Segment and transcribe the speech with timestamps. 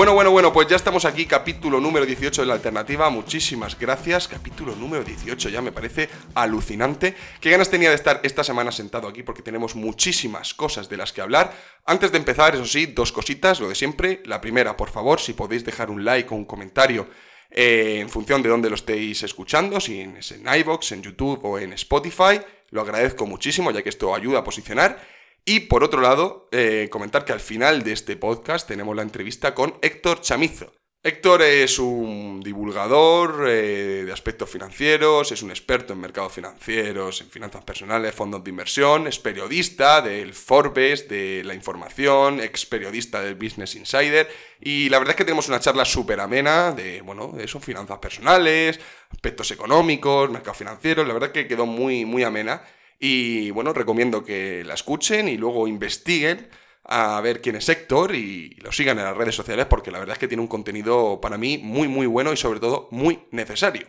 [0.00, 3.10] Bueno, bueno, bueno, pues ya estamos aquí, capítulo número 18 de la alternativa.
[3.10, 4.28] Muchísimas gracias.
[4.28, 7.14] Capítulo número 18, ya me parece alucinante.
[7.38, 11.12] Qué ganas tenía de estar esta semana sentado aquí porque tenemos muchísimas cosas de las
[11.12, 11.52] que hablar.
[11.84, 14.22] Antes de empezar, eso sí, dos cositas, lo de siempre.
[14.24, 17.06] La primera, por favor, si podéis dejar un like o un comentario
[17.50, 21.58] eh, en función de dónde lo estéis escuchando, si es en iVoox, en YouTube o
[21.58, 22.40] en Spotify,
[22.70, 25.19] lo agradezco muchísimo ya que esto ayuda a posicionar.
[25.52, 29.52] Y por otro lado, eh, comentar que al final de este podcast tenemos la entrevista
[29.52, 30.72] con Héctor Chamizo.
[31.02, 37.30] Héctor es un divulgador eh, de aspectos financieros, es un experto en mercados financieros, en
[37.30, 43.34] finanzas personales, fondos de inversión, es periodista del Forbes, de la información, ex periodista del
[43.34, 44.30] Business Insider.
[44.60, 47.98] Y la verdad es que tenemos una charla súper amena de, bueno, de eso, finanzas
[47.98, 48.78] personales,
[49.10, 52.62] aspectos económicos, mercados financieros, la verdad es que quedó muy, muy amena
[53.00, 56.48] y bueno, recomiendo que la escuchen y luego investiguen
[56.84, 60.14] a ver quién es Héctor y lo sigan en las redes sociales porque la verdad
[60.14, 63.88] es que tiene un contenido para mí muy muy bueno y sobre todo muy necesario.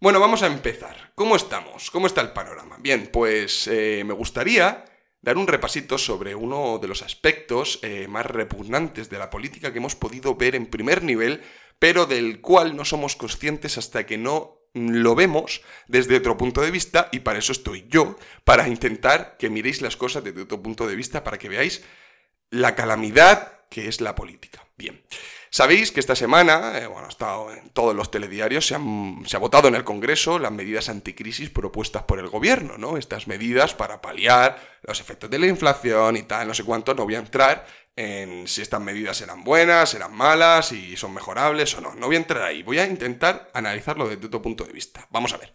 [0.00, 1.12] Bueno, vamos a empezar.
[1.14, 1.90] ¿Cómo estamos?
[1.90, 2.76] ¿Cómo está el panorama?
[2.80, 4.84] Bien, pues eh, me gustaría
[5.20, 9.78] dar un repasito sobre uno de los aspectos eh, más repugnantes de la política que
[9.78, 11.42] hemos podido ver en primer nivel,
[11.78, 16.70] pero del cual no somos conscientes hasta que no lo vemos desde otro punto de
[16.70, 20.86] vista y para eso estoy yo, para intentar que miréis las cosas desde otro punto
[20.86, 21.82] de vista, para que veáis
[22.50, 24.64] la calamidad que es la política.
[24.76, 25.02] Bien,
[25.50, 28.76] sabéis que esta semana, eh, bueno, ha estado en todos los telediarios, se,
[29.26, 32.96] se ha votado en el Congreso las medidas anticrisis propuestas por el gobierno, ¿no?
[32.96, 37.04] Estas medidas para paliar los efectos de la inflación y tal, no sé cuánto, no
[37.04, 37.66] voy a entrar
[37.96, 41.94] en si estas medidas eran buenas, eran malas, si son mejorables o no.
[41.94, 45.06] No voy a entrar ahí, voy a intentar analizarlo desde otro punto de vista.
[45.10, 45.54] Vamos a ver.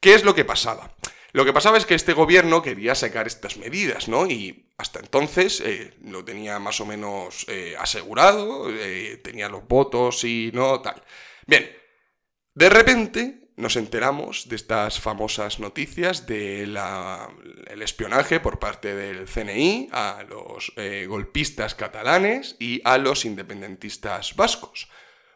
[0.00, 0.94] ¿Qué es lo que pasaba?
[1.32, 4.26] Lo que pasaba es que este gobierno quería sacar estas medidas, ¿no?
[4.26, 10.24] Y hasta entonces eh, lo tenía más o menos eh, asegurado, eh, tenía los votos
[10.24, 11.02] y no, tal.
[11.46, 11.70] Bien,
[12.54, 16.78] de repente nos enteramos de estas famosas noticias del
[17.80, 24.88] espionaje por parte del CNI a los eh, golpistas catalanes y a los independentistas vascos.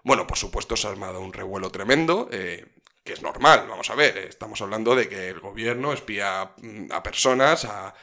[0.05, 2.67] Bueno, por supuesto se ha armado un revuelo tremendo, eh,
[3.03, 7.03] que es normal, vamos a ver, estamos hablando de que el gobierno espía mm, a
[7.03, 7.95] personas, a,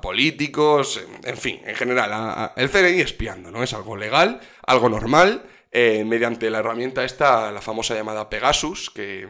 [0.00, 3.62] políticos, en fin, en general, el CNI espiando, ¿no?
[3.62, 5.46] Es algo legal, algo normal,
[5.76, 9.28] eh, mediante la herramienta esta, la famosa llamada Pegasus, que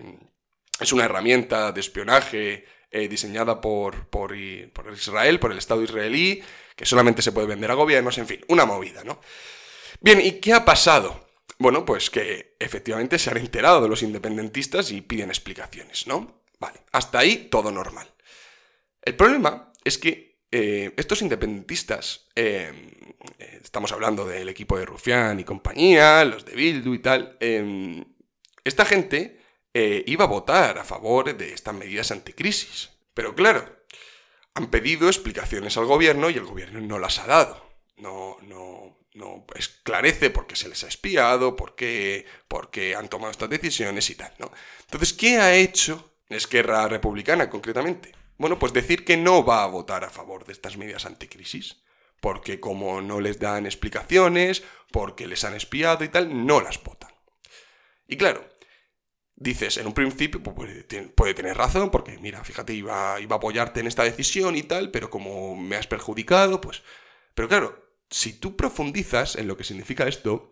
[0.78, 6.42] es una herramienta de espionaje eh, diseñada por, por, Israel, por el Estado israelí,
[6.76, 9.22] que solamente se puede vender a gobiernos, en fin, una movida, ¿no?
[10.00, 11.28] Bien, ¿y qué ha pasado?
[11.56, 16.42] Bueno, pues que efectivamente se han enterado de los independentistas y piden explicaciones, ¿no?
[16.58, 18.12] Vale, hasta ahí todo normal.
[19.00, 22.72] El problema es que eh, estos independentistas eh,
[23.60, 28.04] estamos hablando del equipo de Rufián y compañía, los de Bildu y tal, em,
[28.62, 29.40] esta gente
[29.74, 32.90] eh, iba a votar a favor de estas medidas anticrisis.
[33.14, 33.64] Pero claro,
[34.54, 37.68] han pedido explicaciones al gobierno y el gobierno no las ha dado.
[37.96, 43.08] No, no, no esclarece por qué se les ha espiado, por qué, por qué han
[43.08, 44.52] tomado estas decisiones y tal, ¿no?
[44.82, 48.12] Entonces, ¿qué ha hecho Esquerra Republicana concretamente?
[48.36, 51.84] Bueno, pues decir que no va a votar a favor de estas medidas anticrisis
[52.24, 57.12] porque como no les dan explicaciones, porque les han espiado y tal, no las votan.
[58.08, 58.48] Y claro,
[59.36, 63.80] dices, en un principio pues, puede, tener razón, porque mira, fíjate, iba, iba a apoyarte
[63.80, 66.82] en esta decisión y tal, pero como me has perjudicado, pues...
[67.34, 70.50] Pero claro, si tú profundizas en lo que significa esto,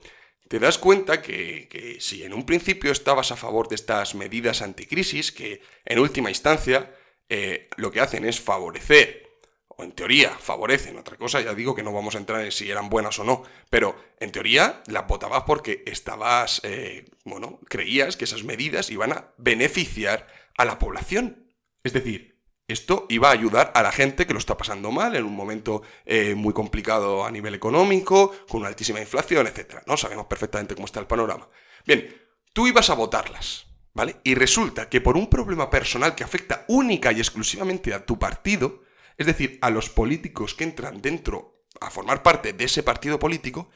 [0.49, 4.61] te das cuenta que, que, si en un principio estabas a favor de estas medidas
[4.61, 6.94] anticrisis, que en última instancia
[7.34, 9.38] eh, lo que hacen es favorecer
[9.69, 12.70] o en teoría favorecen, otra cosa ya digo que no vamos a entrar en si
[12.70, 18.25] eran buenas o no, pero en teoría las votabas porque estabas, eh, bueno, creías que
[18.25, 21.55] esas medidas iban a beneficiar a la población.
[21.82, 22.38] Es decir,
[22.69, 25.81] esto iba a ayudar a la gente que lo está pasando mal en un momento
[26.05, 29.76] eh, muy complicado a nivel económico, con una altísima inflación, etc.
[29.87, 29.96] ¿no?
[29.96, 31.49] Sabemos perfectamente cómo está el panorama.
[31.87, 32.14] Bien,
[32.52, 34.16] tú ibas a votarlas, ¿vale?
[34.24, 38.82] Y resulta que por un problema personal que afecta única y exclusivamente a tu partido,
[39.18, 43.70] es decir, a los políticos que entran dentro a formar parte de ese partido político,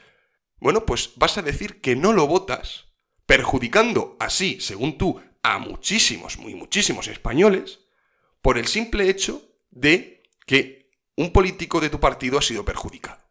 [0.59, 2.85] bueno, pues vas a decir que no lo votas,
[3.25, 7.81] perjudicando así, según tú, a muchísimos, muy muchísimos españoles,
[8.41, 13.21] por el simple hecho de que un político de tu partido ha sido perjudicado.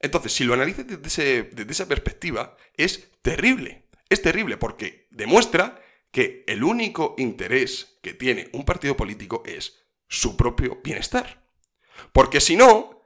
[0.00, 3.88] Entonces, si lo analizas desde, desde esa perspectiva, es terrible.
[4.10, 5.80] Es terrible porque demuestra
[6.14, 11.44] que el único interés que tiene un partido político es su propio bienestar.
[12.12, 13.02] Porque si no,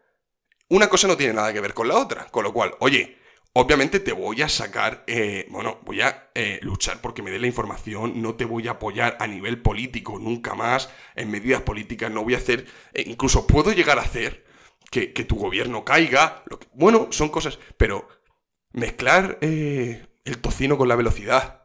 [0.69, 2.27] una cosa no tiene nada que ver con la otra.
[2.27, 3.17] Con lo cual, oye,
[3.55, 7.47] obviamente te voy a sacar, eh, bueno, voy a eh, luchar porque me dé la
[7.47, 12.25] información, no te voy a apoyar a nivel político nunca más en medidas políticas, no
[12.25, 14.45] voy a hacer, eh, incluso puedo llegar a hacer
[14.91, 16.45] que, tu gobierno caiga,
[16.75, 18.07] bueno, son cosas, pero
[18.73, 21.58] mezclar el tocino con la velocidad,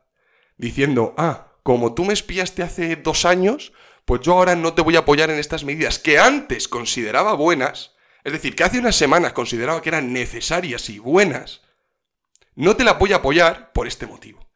[0.64, 3.74] diciendo, ah, como tú me espiaste hace dos años,
[4.06, 7.92] pues yo ahora no te voy a apoyar en estas medidas que antes consideraba buenas,
[8.24, 11.62] es decir, que hace unas semanas consideraba que eran necesarias y buenas,
[12.56, 14.48] no te la voy a apoyar por este motivo.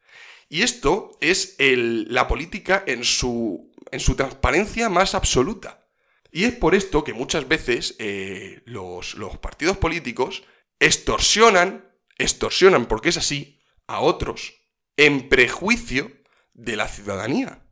[0.48, 5.86] Y esto es la política en su, en su transparencia más absoluta.
[6.32, 10.44] Y es por esto que muchas veces eh, los, los partidos políticos
[10.80, 11.84] extorsionan,
[12.16, 14.57] extorsionan porque es así, a otros,
[14.98, 16.12] en prejuicio
[16.52, 17.62] de la ciudadanía.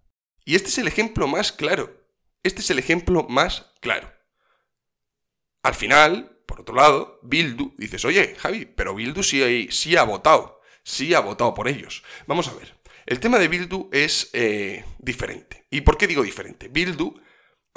[0.47, 2.09] Y este es el ejemplo más claro.
[2.43, 4.11] Este es el ejemplo más claro.
[5.63, 10.61] Al final, por otro lado, Bildu, dices, oye, Javi, pero Bildu sí, sí ha votado,
[10.85, 12.05] sí ha votado por ellos.
[12.29, 15.67] Vamos a ver, el tema de Bildu es eh, diferente.
[15.69, 16.69] ¿Y por qué digo diferente?
[16.69, 17.21] Bildu,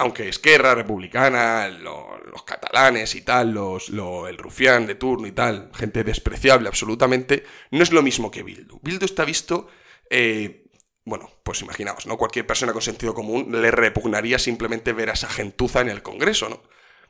[0.00, 6.04] aunque Esquerra, Republicana, los catalanes y tal, los, el rufián de turno y tal, gente
[6.04, 8.80] despreciable absolutamente, no es lo mismo que Bildu.
[8.82, 9.68] Bildu está visto
[10.08, 10.64] eh,
[11.04, 12.16] bueno, pues imaginaos, ¿no?
[12.16, 16.48] Cualquier persona con sentido común le repugnaría simplemente ver a esa gentuza en el Congreso,
[16.48, 16.62] ¿no?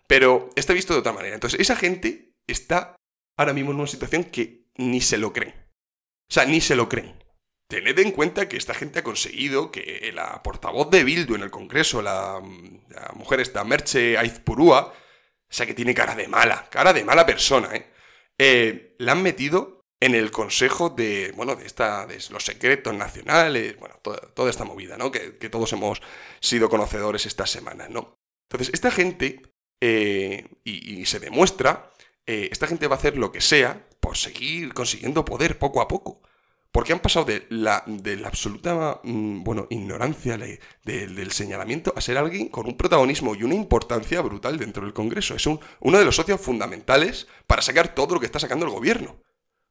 [0.06, 1.34] Pero está visto de otra manera.
[1.34, 2.96] Entonces, esa gente está
[3.36, 5.54] ahora mismo en una situación que ni se lo creen.
[6.28, 7.22] O sea, ni se lo creen.
[7.70, 11.52] Tened en cuenta que esta gente ha conseguido que la portavoz de Bildu en el
[11.52, 12.42] Congreso, la,
[13.14, 14.92] mujer esta, Merche Aizpurúa, o
[15.48, 17.86] sea que tiene cara de mala, cara de mala persona, ¿eh?
[18.36, 23.78] eh la han metido en el Consejo de, bueno, de, esta, de los secretos nacionales,
[23.78, 25.12] bueno, toda, esta movida, ¿no?
[25.12, 26.02] Que, todos hemos
[26.40, 28.18] sido conocedores esta semana, ¿no?
[28.48, 29.42] Entonces, esta gente,
[29.80, 31.92] eh, y, se demuestra,
[32.26, 35.86] eh, esta gente va a hacer lo que sea por seguir consiguiendo poder poco a
[35.86, 36.20] poco.
[36.72, 37.84] Porque han pasado de la,
[38.24, 40.38] absoluta, mm, bueno, ignorancia
[40.84, 45.34] del señalamiento a ser alguien con un protagonismo y una importancia brutal dentro del Congreso.
[45.34, 48.72] Es un, uno de los socios fundamentales para sacar todo lo que está sacando el
[48.72, 49.20] gobierno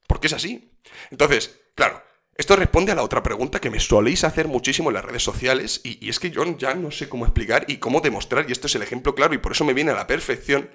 [0.10, 0.72] porque es así.
[1.12, 2.04] Entonces, claro,
[2.36, 5.82] esto responde a la otra pregunta que me soléis hacer muchísimo en las redes sociales
[5.84, 8.74] y, es que yo ya no sé cómo explicar y cómo demostrar, y esto es
[8.74, 10.68] el ejemplo claro y por eso me viene a la perfección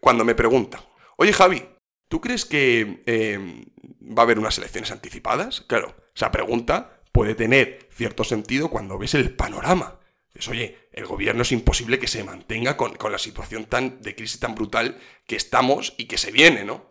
[0.00, 0.82] cuando me preguntan,
[1.16, 1.66] oye Javi,
[2.08, 3.64] ¿tú crees que em,
[4.00, 5.62] va a haber unas elecciones anticipadas?
[5.62, 10.00] Claro, esa pregunta puede tener cierto sentido cuando ves el panorama.
[10.34, 14.14] Dices, oye, el gobierno es imposible que se mantenga con, con la situación tan, de
[14.14, 16.88] crisis tan brutal que estamos y que se viene, ¿no?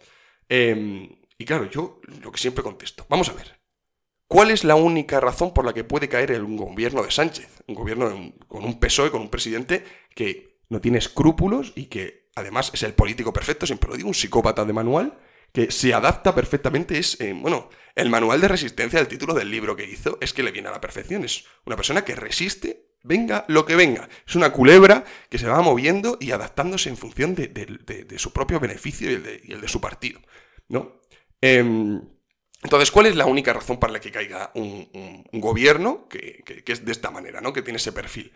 [0.49, 3.59] Eh, y claro, yo lo que siempre contesto, vamos a ver,
[4.27, 7.63] ¿cuál es la única razón por la que puede caer el gobierno de Sánchez?
[7.67, 9.83] Un gobierno con un PSOE, con un presidente
[10.15, 14.13] que no tiene escrúpulos y que además es el político perfecto, siempre lo digo, un
[14.13, 15.17] psicópata de manual,
[15.53, 19.75] que se adapta perfectamente, es, eh, bueno, el manual de resistencia del título del libro
[19.75, 23.45] que hizo es que le viene a la perfección, es una persona que resiste, venga
[23.47, 28.15] lo que venga, es una culebra que se va moviendo y adaptándose en función de,
[28.17, 30.19] su propio beneficio y el, de su partido,
[30.67, 30.99] ¿no?
[31.39, 32.01] Em,
[32.65, 36.91] entonces, ¿cuál es la única razón para la que caiga un, gobierno que, es de
[36.91, 37.53] esta manera, ¿no?
[37.53, 38.33] que tiene ese perfil?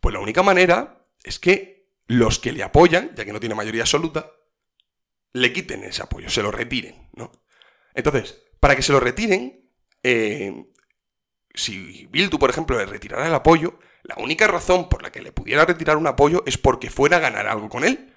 [0.00, 3.82] Pues la única manera es que los que le apoyan, ya que no tiene mayoría
[3.82, 4.32] absoluta,
[5.32, 7.08] le quiten ese apoyo, se lo retiren.
[7.14, 7.30] ¿no?
[7.94, 9.70] Entonces, para que se lo retiren,
[10.02, 10.64] eh,
[11.54, 15.32] si Bildu, por ejemplo, le retirara el apoyo, la única razón por la que le
[15.32, 18.14] pudiera retirar un apoyo es porque fuera a ganar algo con él.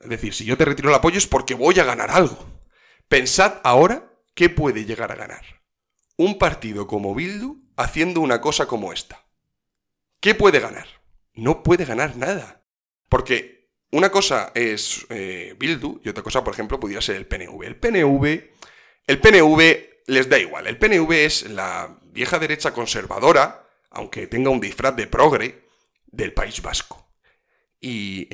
[0.00, 2.38] Es decir, si yo te retiro el apoyo es porque voy a ganar algo.
[3.08, 5.62] Pensad ahora qué puede llegar a ganar.
[6.16, 9.24] Un partido como Bildu haciendo una cosa como esta.
[10.20, 10.86] ¿Qué puede ganar?
[11.38, 12.64] No puede ganar nada.
[13.08, 17.62] Porque una cosa es eh, Bildu y otra cosa, por ejemplo, pudiera ser el PNV.
[17.62, 18.24] El PNV,
[19.06, 19.60] el PNV
[20.08, 20.66] les da igual.
[20.66, 25.68] El PNV es la vieja derecha conservadora, aunque tenga un disfraz de progre,
[26.08, 27.08] del País Vasco.
[27.80, 28.28] Y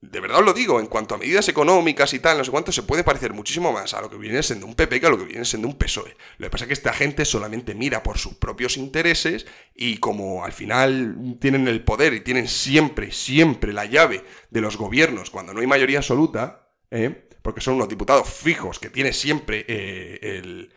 [0.00, 2.70] de verdad os lo digo, en cuanto a medidas económicas y tal, no sé cuánto,
[2.70, 5.18] se puede parecer muchísimo más a lo que viene siendo un PP que a lo
[5.18, 6.16] que viene siendo un PSOE.
[6.38, 10.44] Lo que pasa es que esta gente solamente mira por sus propios intereses y como
[10.44, 15.52] al final tienen el poder y tienen siempre, siempre la llave de los gobiernos cuando
[15.52, 17.28] no hay mayoría absoluta, ¿eh?
[17.42, 20.72] porque son unos diputados fijos que tiene siempre eh, el...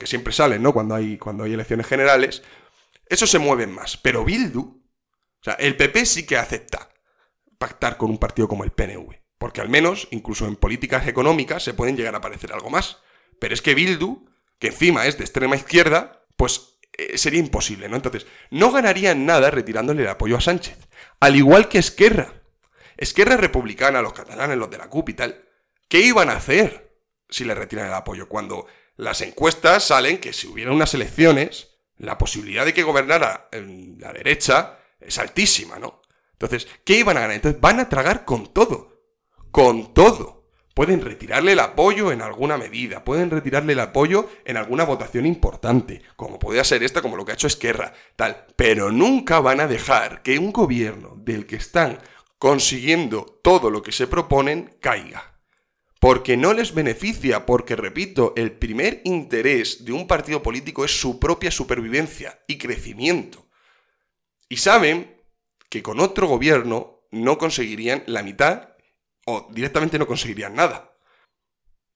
[0.00, 0.72] que siempre salen, ¿no?
[0.72, 2.42] Cuando hay, cuando hay elecciones generales,
[3.08, 3.96] esos se mueven más.
[3.96, 6.88] Pero Bildu, o sea, el PP sí que acepta
[7.58, 9.14] pactar con un partido como el PNV.
[9.38, 12.98] Porque al menos, incluso en políticas económicas, se pueden llegar a parecer algo más.
[13.38, 14.26] Pero es que Bildu,
[14.58, 17.96] que encima es de extrema izquierda, pues eh, sería imposible, ¿no?
[17.96, 20.88] Entonces, no ganarían nada retirándole el apoyo a Sánchez.
[21.20, 22.42] Al igual que Esquerra.
[22.96, 25.44] Esquerra republicana, los catalanes, los de la CUP y tal.
[25.88, 26.98] ¿Qué iban a hacer
[27.28, 28.28] si le retiran el apoyo?
[28.28, 34.12] Cuando las encuestas salen que si hubiera unas elecciones, la posibilidad de que gobernara la
[34.12, 36.02] derecha es altísima, ¿no?
[36.38, 37.36] Entonces, ¿qué iban a ganar?
[37.36, 39.02] Entonces, van a tragar con todo.
[39.50, 40.36] Con todo.
[40.74, 46.02] Pueden retirarle el apoyo en alguna medida, pueden retirarle el apoyo en alguna votación importante,
[46.16, 48.44] como podría ser esta, como lo que ha hecho Esquerra, tal.
[48.56, 51.98] Pero nunca van a dejar que un gobierno del que están
[52.38, 55.40] consiguiendo todo lo que se proponen caiga.
[55.98, 61.18] Porque no les beneficia, porque repito, el primer interés de un partido político es su
[61.18, 63.48] propia supervivencia y crecimiento.
[64.50, 65.15] Y saben
[65.76, 68.70] que con otro gobierno no conseguirían la mitad
[69.26, 70.96] o directamente no conseguirían nada.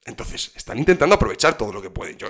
[0.05, 2.19] Entonces, están intentando aprovechar todo lo que pueden.
[2.19, 2.29] Yo,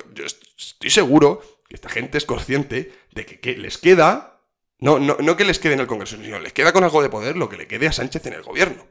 [0.56, 4.40] estoy seguro que esta gente es consciente de que, les queda,
[4.78, 7.08] no, no, no que les quede en el Congreso, sino les queda con algo de
[7.08, 8.86] poder lo que le quede a Sánchez en el gobierno.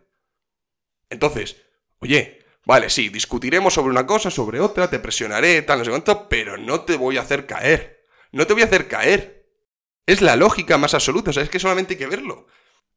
[1.10, 1.58] Entonces,
[2.00, 6.28] oye, vale, sí, discutiremos sobre una cosa, sobre otra, te presionaré, tal, no sé cuánto,
[6.28, 8.06] pero no te voy a hacer caer.
[8.32, 9.39] No te voy a hacer caer.
[10.10, 12.48] Es la lógica más absoluta, o sea, es que solamente hay que verlo.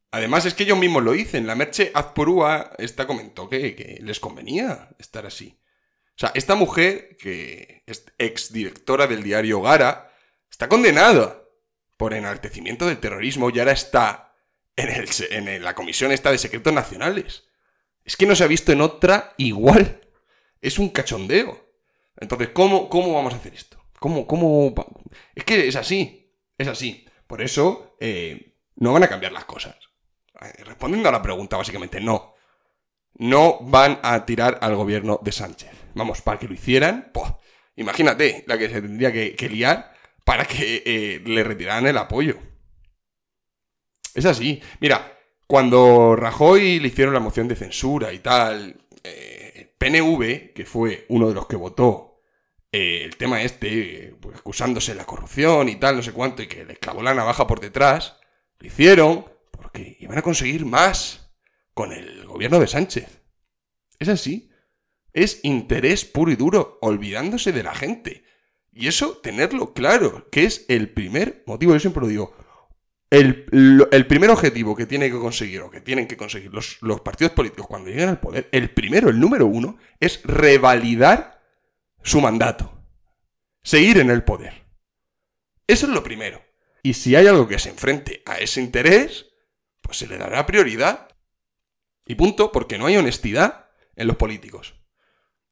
[0.09, 1.45] Además, es que ellos mismos lo dicen.
[1.45, 5.59] La Merche Azpurúa esta comentó que, les convenía estar así.
[6.15, 10.11] O sea, esta mujer, que es exdirectora del diario Gara,
[10.49, 11.43] está condenada
[11.97, 14.35] por enaltecimiento del terrorismo y ahora está
[14.75, 17.43] en, el, en la comisión esta de secretos nacionales.
[18.03, 20.01] Es que no se ha visto en otra igual.
[20.61, 21.75] Es un cachondeo.
[22.17, 23.77] Entonces, ¿cómo, cómo vamos a hacer esto?
[23.99, 24.73] ¿Cómo, cómo...?
[25.35, 26.22] Es que es así.
[26.57, 27.05] Es así.
[27.27, 29.75] Por eso, eh, no van a cambiar las cosas.
[30.65, 32.35] Respondiendo a la pregunta, básicamente, no.
[33.15, 35.71] No van a tirar al gobierno de Sánchez.
[35.93, 37.11] Vamos, para que lo hicieran,
[37.75, 39.93] imagínate la que se tendría que, liar
[40.25, 42.37] para que eh, le retiraran el apoyo.
[44.13, 44.61] Es así.
[44.79, 45.17] Mira,
[45.47, 51.27] cuando Rajoy le hicieron la moción de censura y tal, eh, PNV, que fue uno
[51.27, 52.12] de los que votó
[52.73, 56.65] el tema este, pues, acusándose de la corrupción y tal, no sé cuánto, y que
[56.65, 58.17] le clavó la navaja por detrás,
[58.59, 61.31] lo hicieron porque iban a conseguir más
[61.73, 63.21] con el gobierno de Sánchez.
[63.99, 64.49] Es así.
[65.13, 68.23] Es interés puro y duro, olvidándose de la gente.
[68.71, 72.35] Y eso, tenerlo claro, que es el primer motivo, yo siempre lo digo,
[73.11, 77.33] el, primer objetivo que tiene que conseguir o que tienen que conseguir los, los, partidos
[77.33, 81.42] políticos cuando lleguen al poder, el primero, el número uno, es revalidar
[82.03, 82.81] su mandato.
[83.63, 84.65] Seguir en el poder.
[85.67, 86.43] Eso es lo primero.
[86.83, 89.27] Y si hay algo que se enfrente a ese interés,
[89.81, 91.07] pues se le dará prioridad.
[92.05, 94.75] Y punto, porque no hay honestidad en los políticos.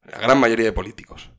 [0.02, 1.30] En la gran mayoría de políticos.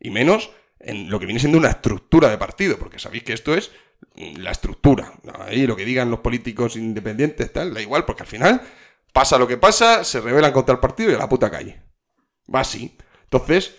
[0.00, 3.54] Y menos en lo que viene siendo una estructura de partido, porque sabéis que esto
[3.54, 3.72] es
[4.14, 5.12] la estructura.
[5.40, 8.62] Ahí lo que digan los políticos independientes, tal, da igual, porque al final
[9.12, 11.82] pasa lo que pasa, se rebelan contra el partido y a la puta calle.
[12.52, 12.96] Va así.
[13.24, 13.74] Entonces,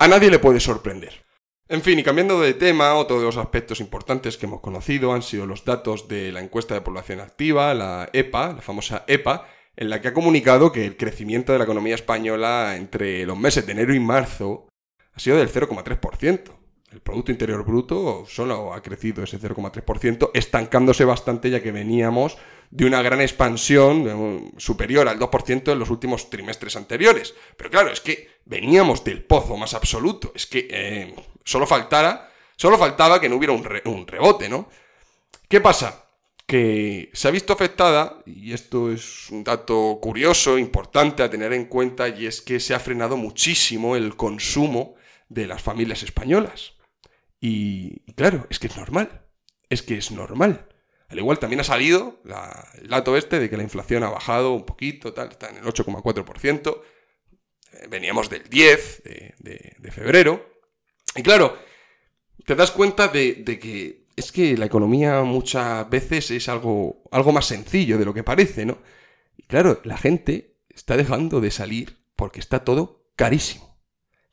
[0.00, 1.26] a nadie le puede sorprender.
[1.68, 5.22] En fin, y cambiando de tema, otro de los aspectos importantes que hemos conocido han
[5.22, 9.90] sido los datos de la encuesta de población activa, la EPA, la famosa EPA, en
[9.90, 13.72] la que ha comunicado que el crecimiento de la economía española entre los meses de
[13.72, 14.68] enero y marzo
[15.12, 16.44] ha sido del 0,3%.
[16.92, 22.38] El Producto Interior Bruto solo ha crecido ese 0,3%, estancándose bastante ya que veníamos
[22.70, 27.34] de una gran expansión superior al 2% en los últimos trimestres anteriores.
[27.56, 30.32] Pero claro, es que veníamos del pozo más absoluto.
[30.34, 34.68] Es que eh, Solo faltara, solo faltaba que no hubiera un, rebote, ¿no?
[35.48, 36.06] ¿Qué pasa?
[36.46, 41.66] que se ha visto afectada, y esto es un dato curioso, importante a tener en
[41.66, 44.96] cuenta, y es que se ha frenado muchísimo el consumo
[45.28, 46.72] de las familias españolas.
[47.40, 49.22] Y, claro, es que es normal,
[49.68, 50.66] es que es normal.
[51.10, 52.20] Al igual también ha salido
[52.80, 55.64] el dato este de que la inflación ha bajado un poquito, tal, está en el
[55.64, 56.80] 8,4%,
[57.72, 60.50] eh, veníamos del 10 de febrero,
[61.16, 61.58] y claro,
[62.44, 67.46] te das cuenta de, que es que la economía muchas veces es algo, algo más
[67.46, 68.78] sencillo de lo que parece, ¿no?
[69.36, 73.78] Y claro, la gente está dejando de salir porque está todo carísimo.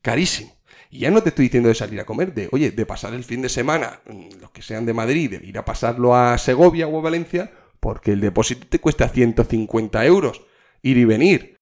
[0.02, 0.57] Carísimo.
[0.90, 3.24] Y ya no te estoy diciendo de salir a comer, de, oye, de pasar el
[3.24, 6.88] fin de semana, mm, los que sean de Madrid, de ir a pasarlo a Segovia
[6.88, 10.42] o a Valencia, porque el depósito te cuesta 150 euros
[10.82, 11.58] ir y venir.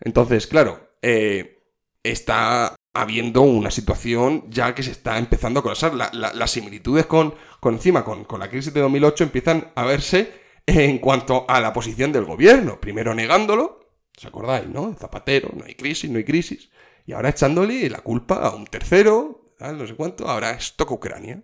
[0.00, 1.62] Entonces, claro, eh,
[2.02, 5.94] está habiendo una situación ya que se está empezando a colapsar.
[5.94, 10.98] las similitudes con, con encima, con, con la crisis de 2008 empiezan a verse en
[10.98, 12.80] cuanto a la posición del gobierno.
[12.80, 13.80] Primero negándolo,
[14.16, 14.94] ¿os acordáis, no?
[14.94, 16.70] Zapatero, no hay crisis, no hay crisis.
[17.06, 21.42] Y ahora echándole la culpa a un tercero, no sé cuánto, ahora es toca Ucrania.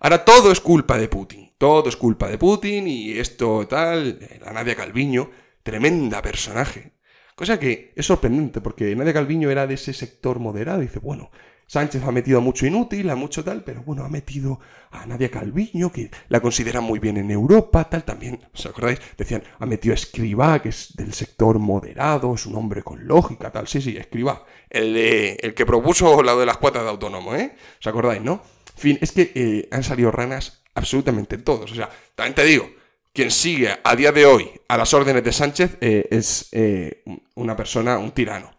[0.00, 4.52] Ahora todo es culpa de Putin, todo es culpa de Putin y esto tal, la
[4.52, 5.30] Nadia Calviño,
[5.62, 6.94] tremenda personaje.
[7.34, 11.30] Cosa que es sorprendente porque Nadia Calviño era de ese sector moderado y dice, bueno,
[11.66, 15.30] Sánchez ha metido a mucho inútil, a mucho tal, pero bueno, ha metido a Nadia
[15.30, 19.00] Calviño, que la considera muy bien en Europa, tal también, ¿os acordáis?
[19.16, 23.50] Decían, ha metido a Escribá, que es del sector moderado, es un hombre con lógica,
[23.50, 27.56] tal, sí, sí, Escribá, el, el que propuso lo de las cuotas de autónomo, ¿eh?
[27.80, 28.42] ¿Os acordáis, no?
[28.76, 32.68] En fin, es que eh, han salido ranas absolutamente todos, o sea, también te digo,
[33.14, 37.04] quien sigue a día de hoy a las órdenes de Sánchez eh, es eh,
[37.36, 38.50] una persona, un tirano,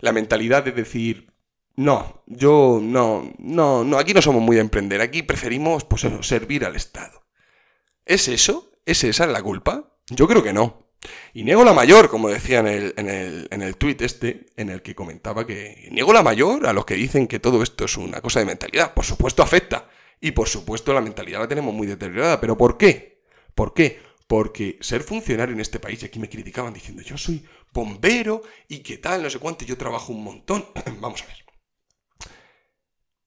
[0.00, 1.32] La mentalidad de decir,
[1.76, 6.64] no, yo no, no, no, aquí no somos muy de emprender, aquí preferimos, pues servir
[6.64, 7.22] al Estado.
[8.04, 8.72] ¿Es eso?
[8.84, 9.96] ¿Es esa la culpa?
[10.08, 10.90] Yo creo que no.
[11.32, 14.68] Y niego la mayor, como decía en el, en el, en el tuit este, en
[14.68, 17.96] el que comentaba que niego la mayor a los que dicen que todo esto es
[17.96, 18.92] una cosa de mentalidad.
[18.92, 19.88] Por supuesto afecta.
[20.20, 22.40] Y por supuesto la mentalidad la tenemos muy deteriorada.
[22.40, 23.22] ¿Pero por qué?
[23.54, 24.00] ¿Por qué?
[24.26, 28.80] Porque ser funcionario en este país, y aquí me criticaban diciendo yo soy bombero y
[28.80, 30.66] qué tal, no sé cuánto, yo trabajo un montón.
[31.00, 31.49] Vamos a ver.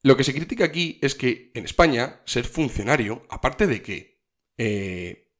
[0.04, 4.22] Lo que se critica aquí es que en España ser funcionario, aparte de que
[4.58, 5.32] eh,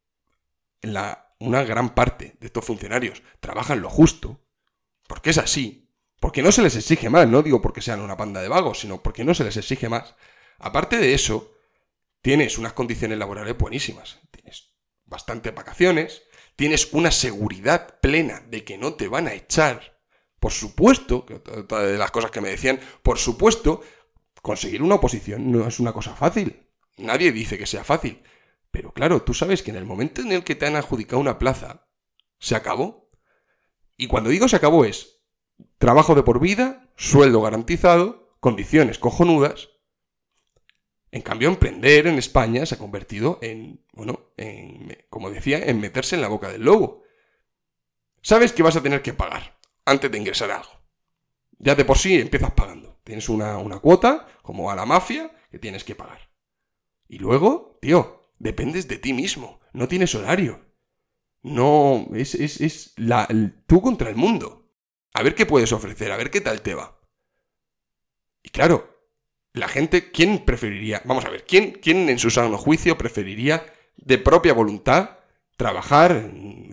[1.40, 4.42] una gran parte de estos funcionarios trabajan lo justo,
[5.06, 8.42] porque es así, porque no se les exige más, no digo porque sean una panda
[8.42, 10.16] de vagos, sino porque no se les exige más.
[10.60, 11.52] Aparte de eso,
[12.22, 14.72] tienes unas condiciones laborales buenísimas, tienes
[15.04, 16.24] bastantes vacaciones,
[16.56, 20.00] tienes una seguridad plena de que no te van a echar.
[20.40, 21.26] Por supuesto,
[21.58, 23.82] otra de las cosas que me decían, por supuesto
[24.44, 26.68] Conseguir una oposición no es una cosa fácil.
[26.98, 28.22] Nadie dice que sea fácil.
[28.72, 31.40] Pero claro, tú sabes que en el momento en el que te han adjudicado una
[31.40, 31.88] plaza,
[32.40, 33.10] se acabó.
[33.96, 35.22] Y cuando digo se acabó es
[35.78, 39.70] trabajo de por vida, sueldo garantizado, condiciones cojonudas.
[41.10, 46.16] En cambio, emprender en España se ha convertido en, bueno, en, como decía, en meterse
[46.16, 47.04] en la boca del lobo.
[48.22, 50.82] Sabes que vas a tener que pagar antes de ingresar algo.
[51.60, 52.93] Ya de por sí empiezas pagando.
[53.04, 56.30] Tienes una, cuota, como a la mafia, que tienes que pagar.
[57.08, 59.60] Y luego, tío, dependes de ti mismo.
[59.74, 60.62] No tienes horario.
[61.42, 63.28] No, es, es, es la,
[63.68, 64.72] tú contra el mundo.
[65.14, 67.00] A ver qué puedes ofrecer, a ver qué tal te va.
[68.42, 68.94] Y claro,
[69.54, 71.02] la gente, ¿quién preferiría?
[71.06, 73.66] Vamos a ver, ¿quién, quién en su sano juicio preferiría
[73.98, 75.20] de propia voluntad
[75.58, 76.12] trabajar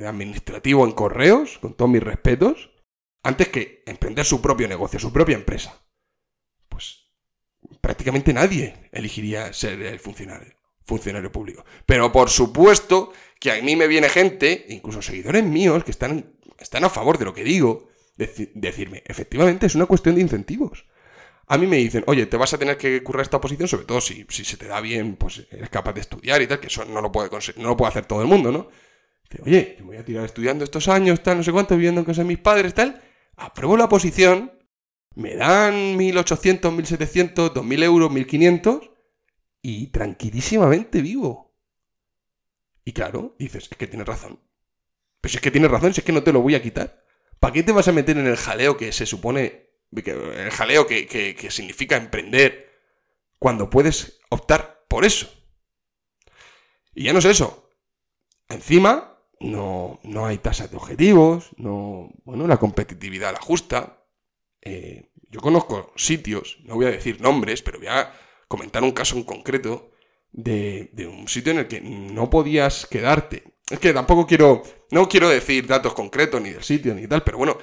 [0.07, 2.71] administrativo en correos, con todos mis respetos,
[3.23, 5.83] antes que emprender su propio negocio, su propia empresa?
[7.81, 11.65] Prácticamente nadie elegiría ser el funcionario, público.
[11.87, 16.85] Pero por supuesto que a mí me viene gente, incluso seguidores míos, que están, están
[16.85, 20.87] a favor de lo que digo, decirme, efectivamente es una cuestión de incentivos.
[21.47, 24.01] A mí me dicen, oye, te vas a tener que currar esta posición, sobre todo
[24.01, 26.85] si, si se te da bien, pues eres capaz de estudiar y tal, que eso
[26.85, 28.69] no lo puede, no lo puede hacer todo el mundo, ¿no?
[29.29, 32.01] Dice, oye, yo me voy a tirar estudiando estos años, tal, no sé cuánto, viviendo
[32.01, 33.03] en casa de mis padres, tal,
[33.37, 34.53] apruebo la posición
[35.15, 38.91] me dan 1.800, 1.700, 2.000 euros, 1.500
[39.63, 41.57] y tranquilísimamente vivo.
[42.85, 44.41] Y claro, dices, es que tienes razón.
[45.25, 47.05] Si es que tienes razón, si es que no te lo voy a quitar.
[47.39, 51.07] ¿Para qué te vas a meter en el jaleo que se supone, el jaleo que,
[51.07, 52.71] que significa emprender,
[53.39, 55.29] cuando puedes optar por eso?
[56.95, 57.71] Y ya no es eso.
[58.49, 64.00] Encima, no, no hay tasas de objetivos, no, bueno, la competitividad la justa.
[64.63, 68.13] Eh, yo conozco sitios, no voy a decir nombres, pero voy a
[68.49, 69.93] comentar un caso en concreto
[70.33, 73.55] de, de un sitio en el que no podías quedarte.
[73.71, 77.39] Es que tampoco quiero, no quiero decir datos concretos ni del sitio ni tal, pero
[77.39, 77.59] bueno,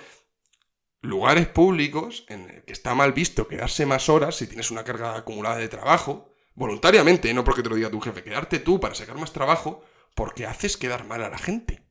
[1.01, 5.17] lugares públicos en el que está mal visto quedarse más horas si tienes una carga
[5.17, 9.17] acumulada de trabajo, voluntariamente, no porque te lo diga tu jefe, quedarte tú para sacar
[9.17, 9.83] más trabajo,
[10.15, 11.83] porque haces quedar mal a la gente.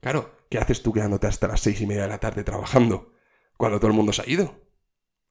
[0.00, 3.12] Claro, ¿qué haces tú quedándote hasta las seis y media de la tarde trabajando
[3.60, 4.58] cuando todo el mundo se ha ido?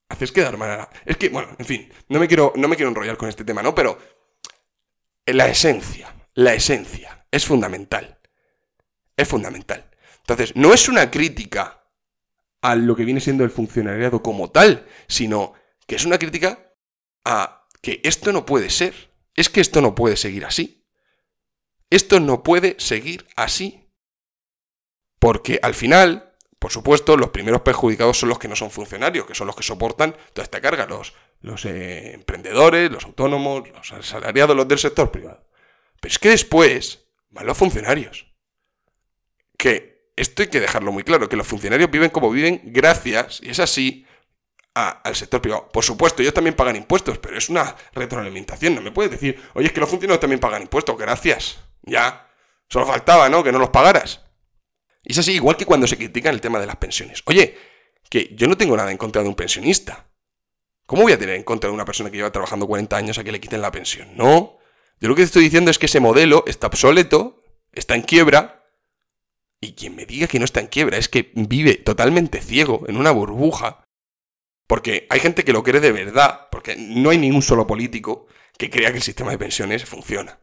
[0.08, 0.88] Haces quedar mal.
[1.04, 3.60] Es que, bueno, en fin, no me quiero, no me quiero enrollar con este tema,
[3.60, 3.74] ¿no?
[3.74, 3.98] Pero
[5.26, 8.20] la esencia, la esencia es fundamental.
[9.16, 9.90] Es fundamental.
[10.20, 11.90] Entonces, no es una crítica
[12.62, 15.54] a lo que viene siendo el funcionariado como tal, sino
[15.88, 16.72] que es una crítica
[17.24, 19.10] a que esto no puede ser.
[19.34, 20.86] Es que esto no puede seguir así.
[21.90, 23.90] Esto no puede seguir así.
[25.18, 26.29] Porque al final,
[26.60, 29.62] por supuesto, los primeros perjudicados son los que no son funcionarios, que son los que
[29.62, 35.10] soportan toda esta carga, los, los eh, emprendedores, los autónomos, los asalariados, los del sector
[35.10, 35.42] privado.
[35.98, 38.26] Pero es que después van los funcionarios.
[39.56, 43.48] Que esto hay que dejarlo muy claro, que los funcionarios viven como viven gracias, y
[43.48, 44.06] es así,
[44.74, 45.70] al sector privado.
[45.72, 48.74] Por supuesto, ellos también pagan impuestos, pero es una retroalimentación.
[48.74, 51.58] No me puedes decir, oye, es que los funcionarios también pagan impuestos, gracias.
[51.84, 52.28] Ya,
[52.68, 53.42] solo faltaba, ¿no?
[53.42, 54.20] Que no los pagaras.
[55.02, 57.22] Y es así, igual que cuando se critica el tema de las pensiones.
[57.26, 57.56] Oye,
[58.08, 60.10] que yo no tengo nada en contra de un pensionista.
[60.86, 63.24] ¿Cómo voy a tener en contra de una persona que lleva trabajando 40 años a
[63.24, 64.08] que le quiten la pensión?
[64.16, 64.58] No.
[65.00, 68.66] Yo lo que estoy diciendo es que ese modelo está obsoleto, está en quiebra,
[69.60, 72.96] y quien me diga que no está en quiebra es que vive totalmente ciego, en
[72.96, 73.84] una burbuja.
[74.66, 78.70] Porque hay gente que lo quiere de verdad, porque no hay ningún solo político que
[78.70, 80.40] crea que el sistema de pensiones funciona.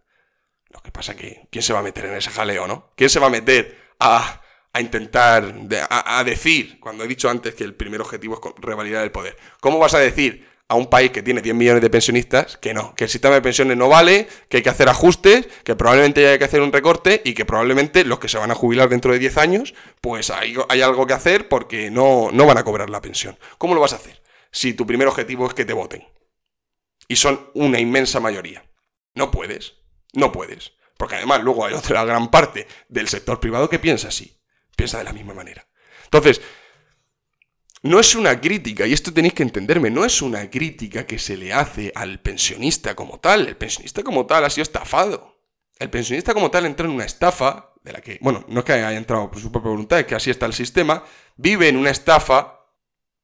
[0.70, 2.92] Lo que pasa que, ¿quién se va a meter en ese jaleo, no?
[2.96, 4.42] ¿Quién se va a meter a,
[4.80, 5.56] intentar,
[5.90, 9.38] a, decir, cuando he dicho antes que el primer objetivo es revalidar el poder?
[9.60, 12.94] ¿Cómo vas a decir a un país que tiene 10 millones de pensionistas que no,
[12.96, 16.38] que el sistema de pensiones no vale, que hay que hacer ajustes, que probablemente haya
[16.38, 19.20] que hacer un recorte y que probablemente los que se van a jubilar dentro de
[19.20, 23.02] 10 años, pues hay, hay algo que hacer porque no, no van a cobrar la
[23.02, 23.38] pensión.
[23.58, 24.22] ¿Cómo lo vas a hacer?
[24.52, 26.06] Si tu primer objetivo es que te voten.
[27.08, 28.66] Y son una inmensa mayoría.
[29.16, 29.76] No puedes.
[30.14, 30.74] No puedes.
[30.98, 34.37] Porque además luego hay otra gran parte del sector privado que piensa así.
[34.78, 35.68] Piensa de la misma manera.
[36.06, 36.40] Entonces,
[37.82, 41.36] no es una crítica, y esto tenéis que entenderme, no es una crítica que se
[41.36, 43.48] le hace al pensionista como tal.
[43.48, 45.42] El pensionista como tal ha sido estafado.
[45.80, 48.74] El pensionista como tal entra en una estafa, de la que, bueno, no es que
[48.74, 51.04] haya entrado por su propia voluntad, es que así está el sistema,
[51.38, 52.66] vive en una estafa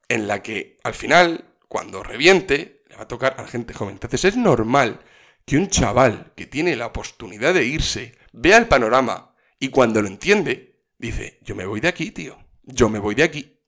[0.08, 3.96] en la que al final, cuando reviente, le va a tocar a gente joven.
[3.96, 5.02] Entonces es normal
[5.46, 10.08] que un chaval que tiene la oportunidad de irse vea el panorama y cuando lo
[10.08, 10.73] entiende,
[11.08, 13.60] dice, yo me voy de aquí, tío, yo me voy de aquí.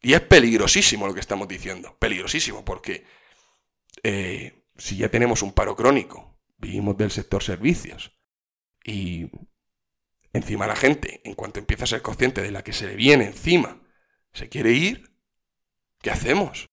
[0.00, 3.04] Y es peligrosísimo lo que estamos diciendo, peligrosísimo, porque
[4.02, 8.16] eh, si ya tenemos un paro crónico, vivimos del sector servicios,
[8.84, 9.30] y
[10.32, 13.24] encima la gente, en cuanto empieza a ser consciente de la que se le viene
[13.24, 13.82] encima,
[14.32, 15.16] se quiere ir,
[16.00, 16.66] ¿qué hacemos?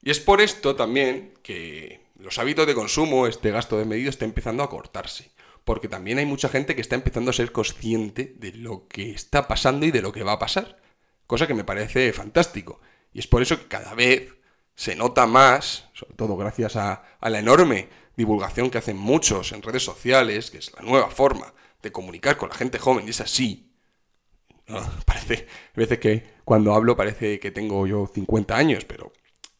[0.00, 4.24] Y es por esto también que los hábitos de consumo, este gasto de medido está
[4.24, 5.30] empezando a cortarse.
[5.66, 9.48] Porque también hay mucha gente que está empezando a ser consciente de lo que está
[9.48, 10.76] pasando y de lo que va a pasar.
[11.26, 12.80] Cosa que me parece fantástico.
[13.12, 14.32] Y es por eso que cada vez
[14.76, 19.82] se nota más, sobre todo gracias a, la enorme divulgación que hacen muchos en redes
[19.82, 21.52] sociales, que es la nueva forma
[21.82, 23.72] de comunicar con la gente joven, y es así.
[25.04, 29.12] parece, a veces que cuando hablo parece que tengo yo 50 años, pero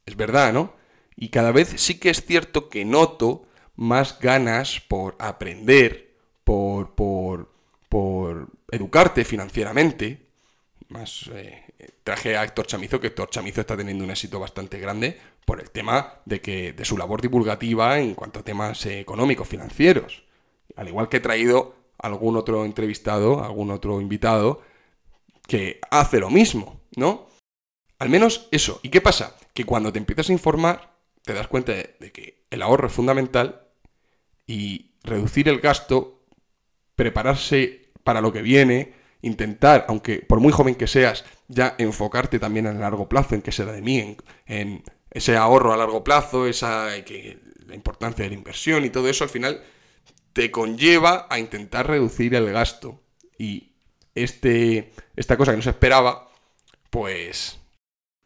[0.05, 0.77] es verdad, ¿no?
[1.17, 3.46] Y cada vez sí que es cierto que noto
[3.77, 7.53] más ganas por aprender, por, por,
[7.89, 10.27] por educarte financieramente.
[10.89, 11.63] Más eh,
[12.05, 15.71] traje a Héctor Chamizo, que Héctor Chamizo está teniendo un éxito bastante grande por el
[15.71, 20.25] tema de, que, de su labor divulgativa en cuanto a temas económicos, financieros.
[20.77, 24.63] Al igual que he traído algún otro entrevistado, algún otro invitado,
[25.47, 27.27] que hace lo mismo, ¿no?
[27.99, 28.81] Al menos eso.
[28.83, 29.37] ¿Y qué pasa?
[29.55, 33.66] Que cuando te empiezas a informar, te das cuenta de, que el ahorro es fundamental
[34.47, 36.25] y reducir el gasto,
[36.95, 42.67] prepararse para lo que viene, intentar, aunque por muy joven que seas, ya enfocarte también
[42.67, 46.47] en el largo plazo, en qué será de mí, en, ese ahorro a largo plazo,
[46.47, 46.89] esa,
[47.67, 49.63] la importancia de la inversión y todo eso, al final
[50.33, 53.01] te conlleva a intentar reducir el gasto.
[53.39, 53.73] Y
[54.15, 56.29] este, esta cosa que no se esperaba,
[56.91, 57.59] pues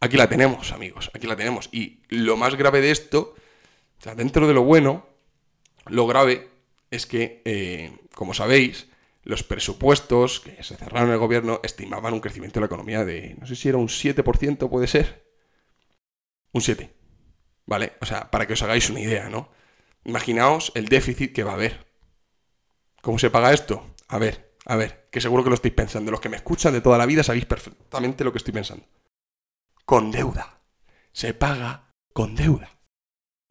[0.01, 1.69] aquí la tenemos, amigos, aquí la tenemos.
[1.71, 3.35] Y lo más grave de esto,
[3.99, 5.07] o sea, dentro de lo bueno,
[5.90, 6.50] lo grave
[6.90, 8.88] es que, eh, como sabéis,
[9.22, 13.37] los presupuestos que se cerraron en el gobierno estimaban un crecimiento de la economía de,
[13.38, 15.31] no sé si era un 7%, puede ser.
[16.53, 16.92] Un 7.
[17.66, 17.92] ¿Vale?
[18.00, 19.50] O sea, para que os hagáis una idea, ¿no?
[20.05, 21.87] Imaginaos el déficit que va a haber.
[23.03, 23.94] ¿Cómo se paga esto?
[24.09, 26.11] A ver, a ver, que seguro que lo estáis pensando.
[26.11, 28.85] Los que me escuchan de toda la vida sabéis perfectamente lo que estoy pensando.
[29.85, 30.61] Con deuda.
[31.12, 32.80] Se paga con deuda.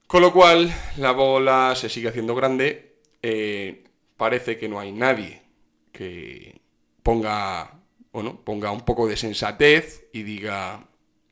[0.09, 2.95] Con lo cual, la bola se sigue haciendo grande.
[3.21, 3.83] Eh,
[4.17, 5.43] parece que no hay nadie
[5.91, 6.61] que
[7.03, 7.79] ponga,
[8.11, 10.83] bueno, ponga un poco de sensatez y diga,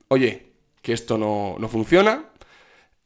[0.10, 0.52] oye,
[0.84, 2.30] que esto no, no funciona,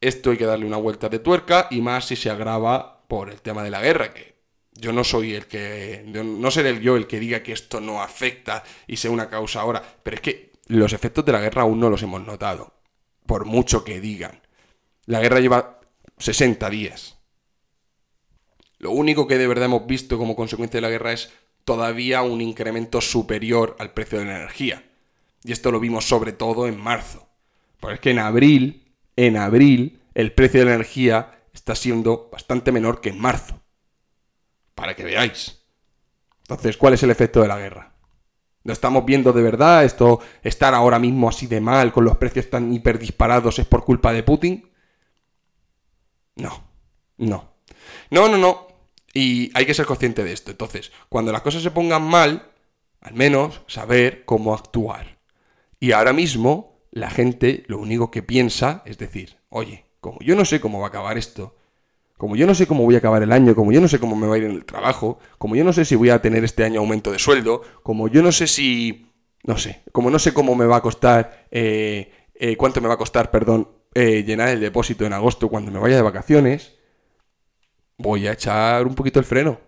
[0.01, 3.41] esto hay que darle una vuelta de tuerca y más si se agrava por el
[3.41, 4.35] tema de la guerra, que
[4.73, 8.61] yo no soy el que, no seré yo el que diga que esto no afecta
[8.87, 11.89] y sea una causa ahora, pero es que los efectos de la guerra aún no
[11.89, 12.73] los hemos notado,
[13.25, 14.40] por mucho que digan.
[15.05, 15.79] La guerra lleva
[16.17, 17.17] 60 días.
[18.77, 21.31] Lo único que de verdad hemos visto como consecuencia de la guerra es
[21.65, 24.83] todavía un incremento superior al precio de la energía.
[25.43, 27.27] Y esto lo vimos sobre todo en marzo.
[27.79, 32.71] Porque es que en abril, en abril, el precio de la energía está siendo bastante
[32.71, 33.59] menor que en marzo.
[34.75, 35.59] Para que veáis.
[36.43, 37.93] Entonces, ¿cuál es el efecto de la guerra?
[38.63, 39.83] ¿Lo estamos viendo de verdad?
[39.83, 44.13] ¿Esto estar ahora mismo así de mal, con los precios tan hiperdisparados, es por culpa
[44.13, 44.70] de Putin?
[46.35, 46.63] No,
[47.17, 47.51] no.
[48.09, 48.67] No, no, no.
[49.13, 50.51] Y hay que ser consciente de esto.
[50.51, 52.51] Entonces, cuando las cosas se pongan mal,
[53.01, 55.19] al menos saber cómo actuar.
[55.79, 60.45] Y ahora mismo, la gente lo único que piensa es decir, oye, como yo no
[60.45, 61.55] sé cómo va a acabar esto,
[62.17, 64.15] como yo no sé cómo voy a acabar el año, como yo no sé cómo
[64.15, 66.43] me va a ir en el trabajo, como yo no sé si voy a tener
[66.43, 69.07] este año aumento de sueldo, como yo no sé si...
[69.43, 71.47] No sé, como no sé cómo me va a costar...
[71.49, 75.71] Eh, eh, cuánto me va a costar, perdón, eh, llenar el depósito en agosto cuando
[75.71, 76.77] me vaya de vacaciones,
[77.97, 79.59] voy a echar un poquito el freno.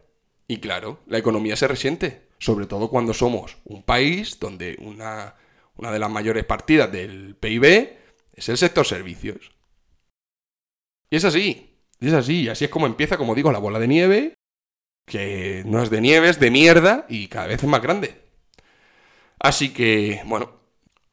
[0.47, 5.36] Y claro, la economía se resiente, sobre todo cuando somos un país donde una,
[5.75, 7.97] una de las mayores partidas del PIB
[8.33, 9.51] es el sector servicios.
[11.09, 13.88] Y es así, es así, y así es como empieza, como digo, la bola de
[13.88, 14.33] nieve,
[15.05, 18.21] que no es de nieve, es de mierda y cada vez es más grande.
[19.39, 20.51] Así que, bueno,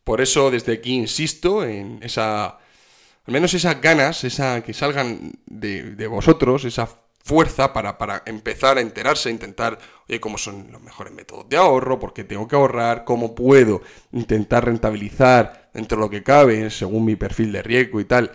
[0.04, 2.58] por eso desde aquí insisto en esa,
[3.26, 6.88] al menos esas ganas, esa que salgan de, de vosotros, esa
[7.22, 9.78] fuerza para, para, empezar a enterarse, intentar,
[10.08, 13.82] oye, cómo son los mejores métodos de ahorro, por qué tengo que ahorrar, cómo puedo
[14.12, 18.32] intentar rentabilizar dentro de lo que cabe, según mi perfil de riesgo y tal,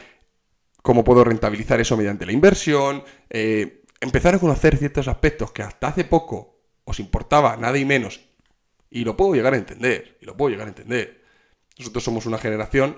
[0.82, 5.88] cómo puedo rentabilizar eso mediante la inversión, eh, empezar a conocer ciertos aspectos que hasta
[5.88, 8.22] hace poco os importaba nada y menos,
[8.92, 11.24] y lo puedo llegar a entender, y lo puedo llegar a entender.
[11.78, 12.98] Nosotros somos una generación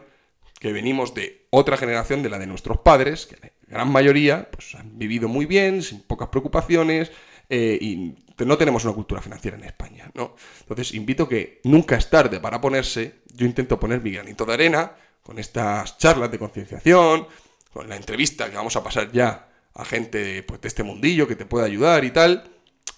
[0.60, 4.76] que venimos de otra generación, de la de nuestros padres, que la gran mayoría pues,
[4.76, 7.12] han vivido muy bien, sin pocas preocupaciones,
[7.50, 8.16] eh, y
[8.46, 10.36] no tenemos una cultura financiera en España, ¿no?
[10.62, 14.92] Entonces, invito que nunca es tarde para ponerse, yo intento poner mi granito de arena
[15.24, 17.28] con estas charlas de concienciación,
[17.72, 21.36] con la entrevista que vamos a pasar ya a gente pues, de este mundillo que
[21.36, 22.50] te pueda ayudar y tal.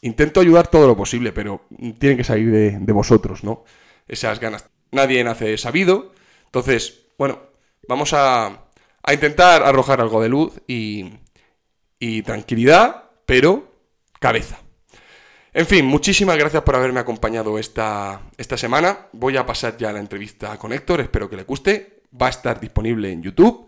[0.01, 1.65] Intento ayudar todo lo posible, pero
[1.99, 3.65] tiene que salir de, de vosotros, ¿no?
[4.07, 4.65] Esas ganas.
[4.91, 6.13] Nadie nace sabido.
[6.45, 7.48] Entonces, bueno,
[7.89, 8.65] vamos a,
[9.11, 11.11] intentar arrojar algo de luz y,
[11.97, 13.71] y tranquilidad, pero
[14.19, 14.59] cabeza.
[15.51, 19.07] En fin, muchísimas gracias por haberme acompañado esta, esta semana.
[19.13, 22.03] Voy a pasar ya a la entrevista con Héctor, espero que le guste.
[22.21, 23.67] Va a estar disponible en YouTube,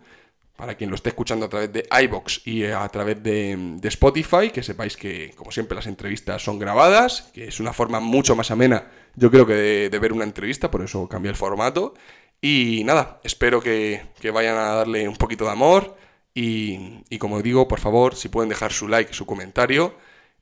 [0.56, 4.62] para quien lo esté escuchando a través de iBox y a través de, Spotify, que
[4.62, 8.86] sepáis que, como siempre, las entrevistas son grabadas, que es una forma mucho más amena,
[9.16, 11.94] yo creo que de, de ver una entrevista, por eso cambié el formato.
[12.42, 14.02] Y nada, espero que,
[14.34, 15.96] vayan a darle un poquito de amor.
[16.34, 19.96] Y, y, como digo, por favor, si pueden dejar su like, su comentario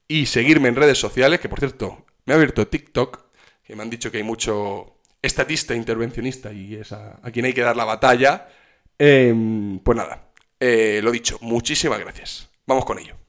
[0.08, 3.26] y seguirme en redes sociales, que por cierto, me ha abierto TikTok,
[3.62, 7.60] que me han dicho que hay mucho estatista intervencionista y es a, quien hay que
[7.60, 8.48] dar la batalla.
[8.98, 12.48] Em, pues nada, eh, lo dicho, muchísimas gracias.
[12.66, 13.19] Vamos con ello.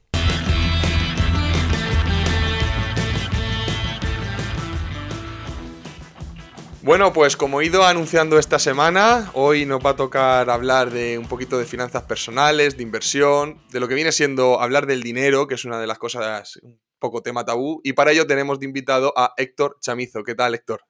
[6.84, 11.16] Bueno, pues como he ido anunciando esta semana, hoy nos va a tocar hablar de
[11.16, 15.46] un poquito de finanzas personales, de inversión, de lo que viene siendo hablar del dinero,
[15.46, 18.66] que es una de las cosas un poco tema tabú, y para ello tenemos de
[18.66, 20.24] invitado a Héctor Chamizo.
[20.24, 20.80] ¿Qué tal, Héctor?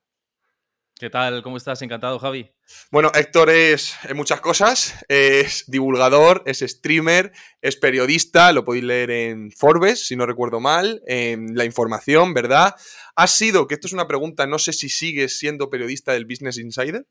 [1.03, 1.43] ¿Qué tal?
[1.43, 1.83] ¿Cómo estás?
[1.83, 2.49] Encantado, Javi.
[2.93, 5.05] Bueno, Héctor es muchas cosas.
[5.09, 11.03] Es divulgador, es streamer, es periodista, lo podéis leer en Forbes, si no recuerdo mal,
[11.09, 12.77] en La Información, ¿verdad?
[13.17, 16.57] ¿Has sido, que esto es una pregunta, no sé si sigues siendo periodista del Business
[16.59, 17.05] Insider?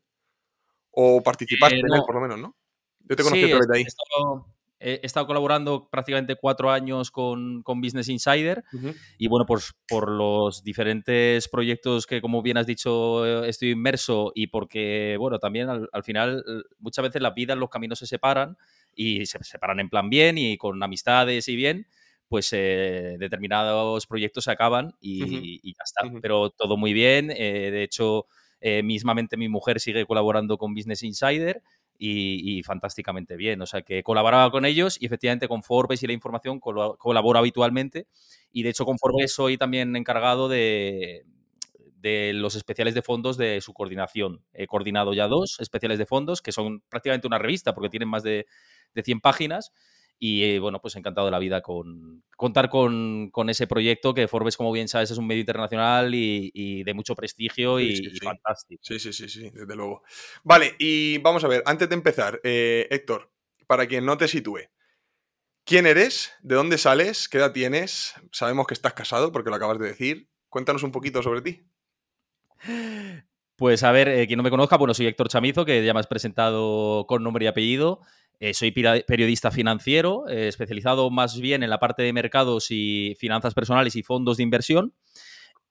[0.90, 2.56] ¿O participaste Eh, en él, por lo menos, no?
[3.00, 3.84] Yo te conocí Sí, a través de he ahí.
[3.86, 4.46] estado,
[4.82, 8.64] he estado colaborando prácticamente cuatro años con, con Business Insider
[9.18, 14.32] y bueno, pues por los diferentes proyectos que, como bien has dicho, eh, estoy inmerso
[14.34, 16.44] y porque, bueno, también al, al final
[16.78, 18.56] muchas veces las vidas, los caminos se separan
[18.94, 21.86] y se separan en plan bien y con amistades y bien,
[22.28, 26.02] pues eh, determinados proyectos se acaban y, y ya está.
[26.20, 27.30] Pero todo muy bien.
[27.30, 28.26] eh, de hecho,
[28.60, 31.62] eh, mismamente mi mujer sigue colaborando con Business Insider
[32.04, 33.62] y, y fantásticamente bien.
[33.62, 38.08] O sea, que colaboraba con ellos y efectivamente con Forbes y la información colaboro habitualmente.
[38.50, 41.24] Y de hecho con Forbes soy también encargado de,
[42.00, 44.42] de los especiales de fondos de su coordinación.
[44.52, 48.24] He coordinado ya dos especiales de fondos, que son prácticamente una revista porque tienen más
[48.24, 48.46] de,
[48.94, 49.70] de 100 páginas.
[50.24, 54.28] Y eh, bueno, pues encantado de la vida con contar con, con ese proyecto que
[54.28, 57.96] Forbes, como bien sabes, es un medio internacional y, y de mucho prestigio Sí, y,
[57.96, 58.20] sí, y sí.
[58.20, 58.80] fantástico.
[58.84, 60.04] Sí, sí, sí, sí, desde luego.
[60.44, 63.32] Vale, y vamos a ver, antes de empezar, eh, Héctor,
[63.66, 64.60] para quien no te sitúe,
[65.64, 66.32] ¿quién eres?
[66.42, 67.28] ¿De dónde sales?
[67.28, 68.14] ¿Qué edad tienes?
[68.30, 70.28] Sabemos que estás casado porque lo acabas de decir.
[70.48, 71.66] Cuéntanos un poquito sobre ti.
[73.62, 76.00] Pues a ver, eh, quien no me conozca, bueno, soy Héctor Chamizo, que ya me
[76.00, 78.00] has presentado con nombre y apellido.
[78.40, 83.54] Eh, soy periodista financiero, eh, especializado más bien en la parte de mercados y finanzas
[83.54, 84.94] personales y fondos de inversión.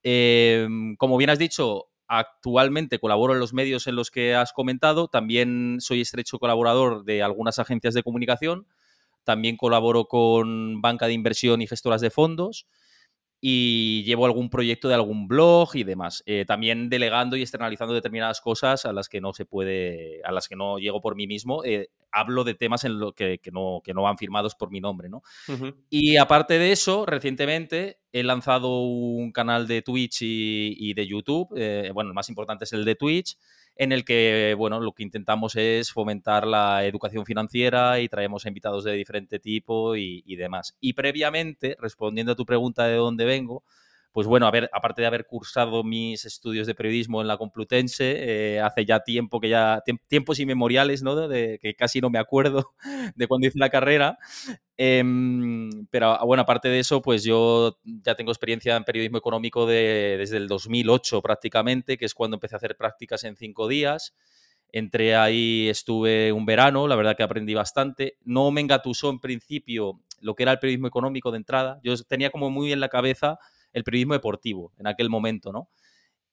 [0.03, 5.09] Eh, como bien has dicho, actualmente colaboro en los medios en los que has comentado.
[5.09, 8.67] También soy estrecho colaborador de algunas agencias de comunicación.
[9.25, 12.67] También colaboro con banca de inversión y gestoras de fondos
[13.43, 16.21] y llevo algún proyecto de algún blog y demás.
[16.27, 20.47] Eh, también delegando y externalizando determinadas cosas a las que no se puede, a las
[20.47, 21.63] que no llego por mí mismo.
[21.65, 24.79] Eh, hablo de temas en lo que, que no, que no van firmados por mi
[24.79, 25.23] nombre, ¿no?
[25.89, 31.49] Y aparte de eso, recientemente he lanzado un canal de Twitch y, y de YouTube.
[31.55, 33.37] eh, bueno, el más importante es el de Twitch,
[33.81, 38.83] en el que, bueno, lo que intentamos es fomentar la educación financiera y traemos invitados
[38.83, 40.77] de diferente tipo y, y demás.
[40.79, 43.63] Y previamente, respondiendo a tu pregunta de dónde vengo,
[44.11, 48.55] pues bueno, a ver, aparte de haber cursado mis estudios de periodismo en la Complutense,
[48.55, 51.15] eh, hace ya tiempo que ya, tiemp- tiempos inmemoriales, ¿no?
[51.27, 52.73] De, que casi no me acuerdo
[53.15, 54.17] de cuando hice la carrera.
[54.77, 59.65] Em, pero ah, bueno, aparte de eso, pues yo ya tengo experiencia en periodismo económico
[59.67, 64.13] de- desde el 2008 prácticamente, que es cuando empecé a hacer prácticas en cinco días.
[64.73, 68.17] Entré ahí, estuve un verano, la verdad que aprendí bastante.
[68.23, 71.79] No me engatusó en principio lo que era el periodismo económico de entrada.
[71.83, 73.37] Yo tenía como muy en la cabeza
[73.73, 75.69] el periodismo deportivo en aquel momento, ¿no?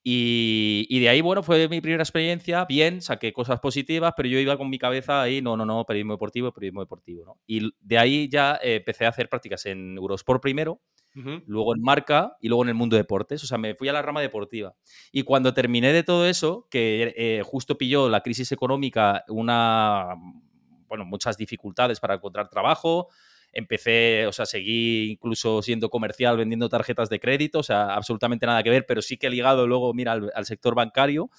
[0.03, 4.38] Y, y de ahí, bueno, fue mi primera experiencia, bien, saqué cosas positivas, pero yo
[4.38, 7.40] iba con mi cabeza ahí, no, no, no, periodismo deportivo, periodismo deportivo, ¿no?
[7.46, 10.81] Y de ahí ya eh, empecé a hacer prácticas en Eurosport primero,
[11.46, 13.42] luego en marca y luego en el mundo de deportes.
[13.42, 14.74] O sea, me fui a la rama deportiva.
[15.11, 20.14] Y cuando terminé de todo eso, que eh, justo pilló la crisis económica una,
[20.87, 23.09] bueno, muchas dificultades para encontrar trabajo.
[23.52, 28.62] Empecé, o sea, seguí incluso siendo comercial vendiendo tarjetas de crédito, o sea, absolutamente nada
[28.62, 31.30] que ver, pero sí que he ligado luego, mira, al, al sector bancario.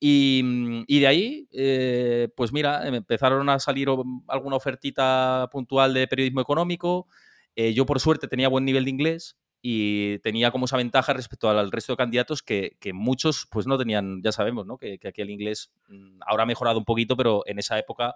[0.00, 5.48] Y, mm, y de ahí, eh, pues mira, me empezaron a salir o- alguna ofertita
[5.50, 7.06] puntual de periodismo económico.
[7.54, 11.48] Eh, yo, por suerte, tenía buen nivel de inglés y tenía como esa ventaja respecto
[11.48, 14.76] al resto de candidatos que, que muchos pues no tenían, ya sabemos, ¿no?
[14.78, 18.14] Que, que aquí el inglés mm, ahora ha mejorado un poquito, pero en esa época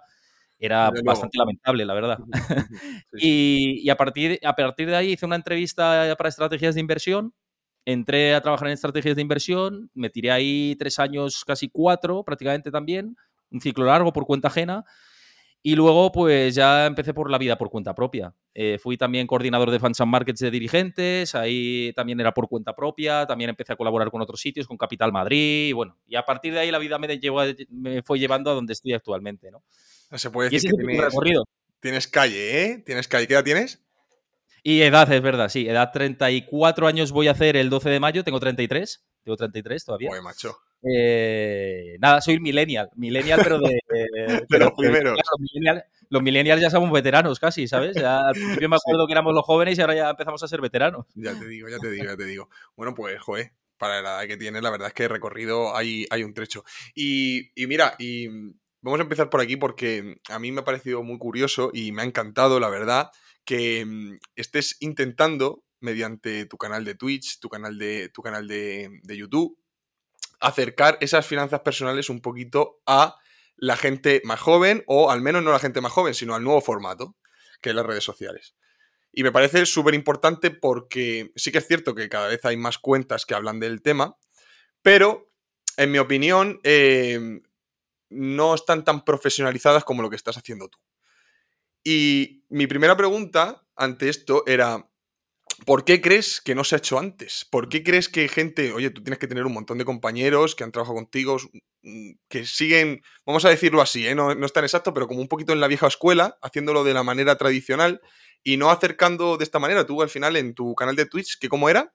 [0.61, 2.19] era bastante lamentable, la verdad.
[3.11, 3.27] Sí, sí.
[3.27, 7.33] Y, y a, partir, a partir de ahí hice una entrevista para estrategias de inversión.
[7.85, 12.69] Entré a trabajar en estrategias de inversión, me tiré ahí tres años, casi cuatro prácticamente
[12.71, 13.17] también,
[13.49, 14.85] un ciclo largo por cuenta ajena.
[15.63, 18.33] Y luego, pues ya empecé por la vida por cuenta propia.
[18.53, 22.73] Eh, fui también coordinador de Fans and Markets de dirigentes, ahí también era por cuenta
[22.75, 26.23] propia, también empecé a colaborar con otros sitios, con Capital Madrid, y bueno, y a
[26.23, 29.51] partir de ahí la vida me, llevó a- me fue llevando a donde estoy actualmente,
[29.51, 29.63] ¿no?
[30.13, 31.43] Se puede decir que tienes, recorrido.
[31.79, 32.83] tienes calle, ¿eh?
[32.85, 33.27] Tienes calle.
[33.27, 33.81] ¿Qué edad tienes?
[34.63, 35.67] Y edad, es verdad, sí.
[35.67, 38.23] Edad 34 años voy a hacer el 12 de mayo.
[38.23, 39.03] Tengo 33.
[39.23, 40.09] Tengo 33 todavía.
[40.11, 40.55] Oye, macho.
[40.83, 42.89] Eh, nada, soy millennial.
[42.95, 43.69] Millennial, pero de...
[43.89, 45.15] de- pero- los primeros.
[45.17, 47.95] los, millennial- los millennials ya somos veteranos casi, ¿sabes?
[47.95, 50.59] Ya, al principio me acuerdo que éramos los jóvenes y ahora ya empezamos a ser
[50.61, 51.05] veteranos.
[51.15, 52.49] Ya te digo, ya te digo, ya te digo.
[52.75, 56.23] Bueno, pues, joder, para la edad que tiene, la verdad es que recorrido hay, hay
[56.23, 56.63] un trecho.
[56.93, 58.27] Y, y mira, y
[58.81, 62.01] vamos a empezar por aquí porque a mí me ha parecido muy curioso y me
[62.01, 63.11] ha encantado, la verdad,
[63.45, 69.01] que mm, estés intentando, mediante tu canal de Twitch, tu canal de, tu canal de,
[69.07, 69.57] YouTube,
[70.39, 73.17] acercar esas finanzas personales un poquito a
[73.55, 76.61] la gente más joven, o al menos no la gente más joven, sino al nuevo
[76.61, 77.15] formato,
[77.61, 78.55] que es las redes sociales.
[79.11, 82.77] Y me parece súper importante porque sí que es cierto que cada vez hay más
[82.77, 84.17] cuentas que hablan del tema,
[84.81, 85.31] pero
[85.77, 87.41] en mi opinión eh,
[88.11, 90.77] no están tan profesionalizadas como lo que estás haciendo tú.
[91.83, 94.91] Y mi primera pregunta ante esto era,
[95.65, 97.45] ¿Por qué crees que no se ha hecho antes?
[97.49, 100.63] ¿Por qué crees que gente, oye, tú tienes que tener un montón de compañeros que
[100.63, 101.37] han trabajado contigo,
[101.83, 104.15] mm, que siguen, vamos a decirlo así, ¿eh?
[104.15, 106.93] no, no es tan exacto, pero como un poquito en la vieja escuela, haciéndolo de
[106.93, 108.01] la manera tradicional
[108.43, 109.85] y no acercando de esta manera?
[109.85, 111.93] Tú al final en tu canal de Twitch, ¿qué cómo era?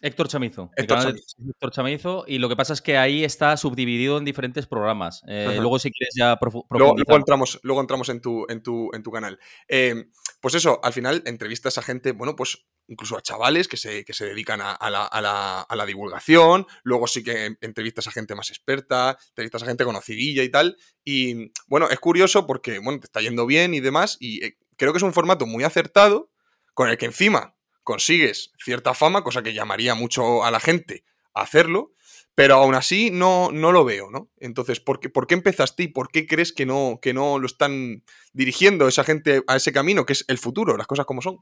[0.00, 0.70] Héctor Chamizo.
[0.76, 1.36] Héctor Chamizo.
[1.48, 2.24] Héctor Chamizo.
[2.26, 5.22] Y lo que pasa es que ahí está subdividido en diferentes programas.
[5.26, 8.90] Eh, luego, si quieres, ya profu luego, luego, entramos, luego entramos en tu, en tu,
[8.94, 9.38] en tu canal.
[9.66, 10.06] Eh,
[10.40, 14.12] pues eso, al final entrevistas a gente, bueno, pues incluso a chavales que se, que
[14.12, 16.66] se dedican a, a, la, a, la, a, la, divulgación.
[16.84, 20.76] Luego sí que entrevistas a gente más experta, entrevistas a gente conocidilla y tal.
[21.04, 24.16] Y bueno, es curioso porque, bueno, te está yendo bien y demás.
[24.20, 26.30] Y eh, creo que es un formato muy acertado
[26.72, 27.57] con el que encima
[27.88, 31.94] consigues cierta fama, cosa que llamaría mucho a la gente a hacerlo,
[32.34, 34.28] pero aún así no, no lo veo, ¿no?
[34.36, 37.46] Entonces, ¿por qué, ¿por qué empezaste y por qué crees que no, que no lo
[37.46, 41.38] están dirigiendo esa gente a ese camino, que es el futuro, las cosas como son?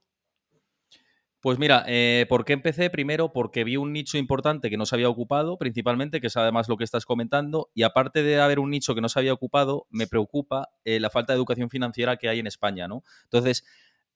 [1.41, 2.91] Pues mira, eh, ¿por qué empecé?
[2.91, 6.69] Primero porque vi un nicho importante que no se había ocupado, principalmente, que es además
[6.69, 9.89] lo que estás comentando, y aparte de haber un nicho que no se había ocupado,
[9.91, 13.03] me preocupa eh, la falta de educación financiera que hay en España, ¿no?
[13.25, 13.65] Entonces,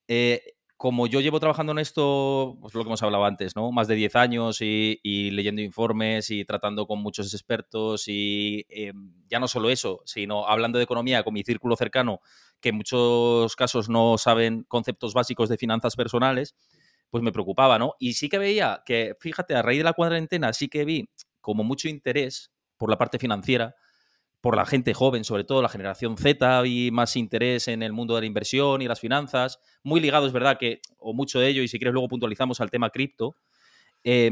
[0.07, 3.71] eh, como yo llevo trabajando en esto, pues lo que hemos hablado antes, ¿no?
[3.71, 8.95] Más de 10 años y, y leyendo informes y tratando con muchos expertos y eh,
[9.29, 12.21] ya no solo eso, sino hablando de economía con mi círculo cercano,
[12.63, 16.57] que en muchos casos no saben conceptos básicos de finanzas personales,
[17.11, 17.93] pues me preocupaba, ¿no?
[17.99, 21.11] Y sí que veía que, fíjate, a raíz de la cuarentena sí que vi
[21.43, 23.75] como mucho interés por la parte financiera,
[24.41, 28.15] por la gente joven, sobre todo la generación Z, y más interés en el mundo
[28.15, 31.63] de la inversión y las finanzas, muy ligado, es verdad, que, o mucho de ello,
[31.63, 33.37] y si quieres luego puntualizamos al tema cripto,
[34.03, 34.31] eh,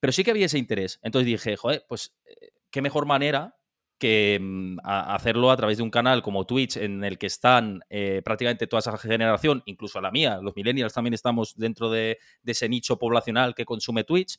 [0.00, 1.00] pero sí que había ese interés.
[1.02, 3.56] Entonces dije, joder, pues eh, qué mejor manera
[3.98, 4.38] que
[4.82, 8.66] a hacerlo a través de un canal como Twitch, en el que están eh, prácticamente
[8.66, 12.98] toda esa generación, incluso la mía, los millennials también estamos dentro de, de ese nicho
[12.98, 14.38] poblacional que consume Twitch.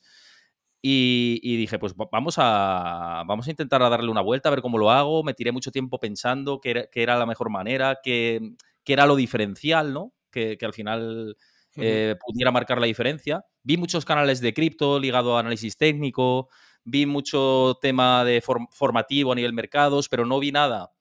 [0.80, 4.62] Y, y, dije, pues vamos a, vamos a intentar a darle una vuelta, a ver
[4.62, 5.24] cómo lo hago.
[5.24, 8.40] Me tiré mucho tiempo pensando qué era, qué era la mejor manera, qué,
[8.84, 10.12] qué, era lo diferencial, ¿no?
[10.30, 11.36] Que, que al final
[11.76, 13.44] eh, pudiera marcar la diferencia.
[13.62, 16.48] Vi muchos canales de cripto ligado a análisis técnico,
[16.84, 20.92] vi mucho tema de form formativo a nivel mercados, pero no vi nada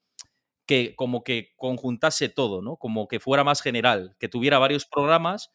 [0.66, 2.78] que como que conjuntase todo, ¿no?
[2.78, 5.50] Como que fuera más general, que tuviera varios programas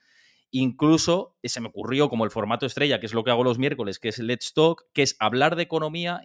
[0.52, 3.58] Incluso eh, se me ocurrió como el formato estrella, que es lo que hago los
[3.58, 6.20] miércoles, que es Let's Talk, que es hablar de economía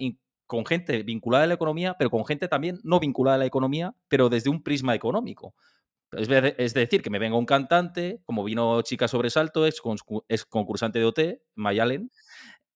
[0.46, 3.96] con gente vinculada a la economía, pero con gente también no vinculada a la economía,
[4.08, 5.56] pero desde un prisma económico.
[6.12, 9.82] Es, decir, que me venga un cantante, como vino Chica Sobresalto, es,
[10.30, 11.20] es concursante de OT,
[11.56, 12.12] Mayalen,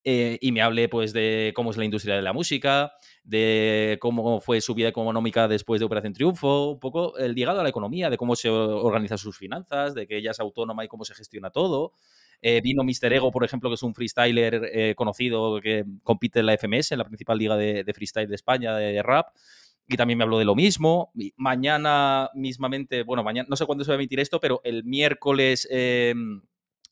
[0.04, 2.92] eh, y me hable pues de cómo es la industria de la música,
[3.22, 7.62] de cómo fue su vida económica después de Operación Triunfo, un poco el llegado a
[7.62, 11.04] la economía, de cómo se organiza sus finanzas, de que ella es autónoma y cómo
[11.04, 11.92] se gestiona todo.
[12.40, 13.12] Eh, vino Mr.
[13.12, 16.98] Ego, por ejemplo, que es un freestyler eh, conocido que compite en la FMS, en
[16.98, 19.28] la principal liga de, freestyle de España, de, rap
[19.86, 21.12] y también me habló de lo mismo.
[21.36, 25.68] Mañana mismamente, bueno, mañana, no sé cuándo se va a emitir esto, pero el miércoles
[25.70, 26.14] eh,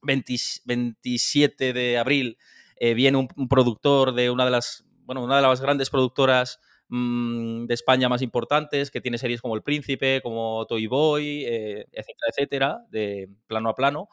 [0.02, 2.38] 20, 27 de abril
[2.80, 6.58] eh, viene un, productor de una de las, bueno, una de las grandes productoras
[6.88, 11.86] mmm, de España más importantes, que tiene series como El Príncipe, como Toy Boy, eh,
[11.92, 14.08] etcétera, etcétera, de plano a plano.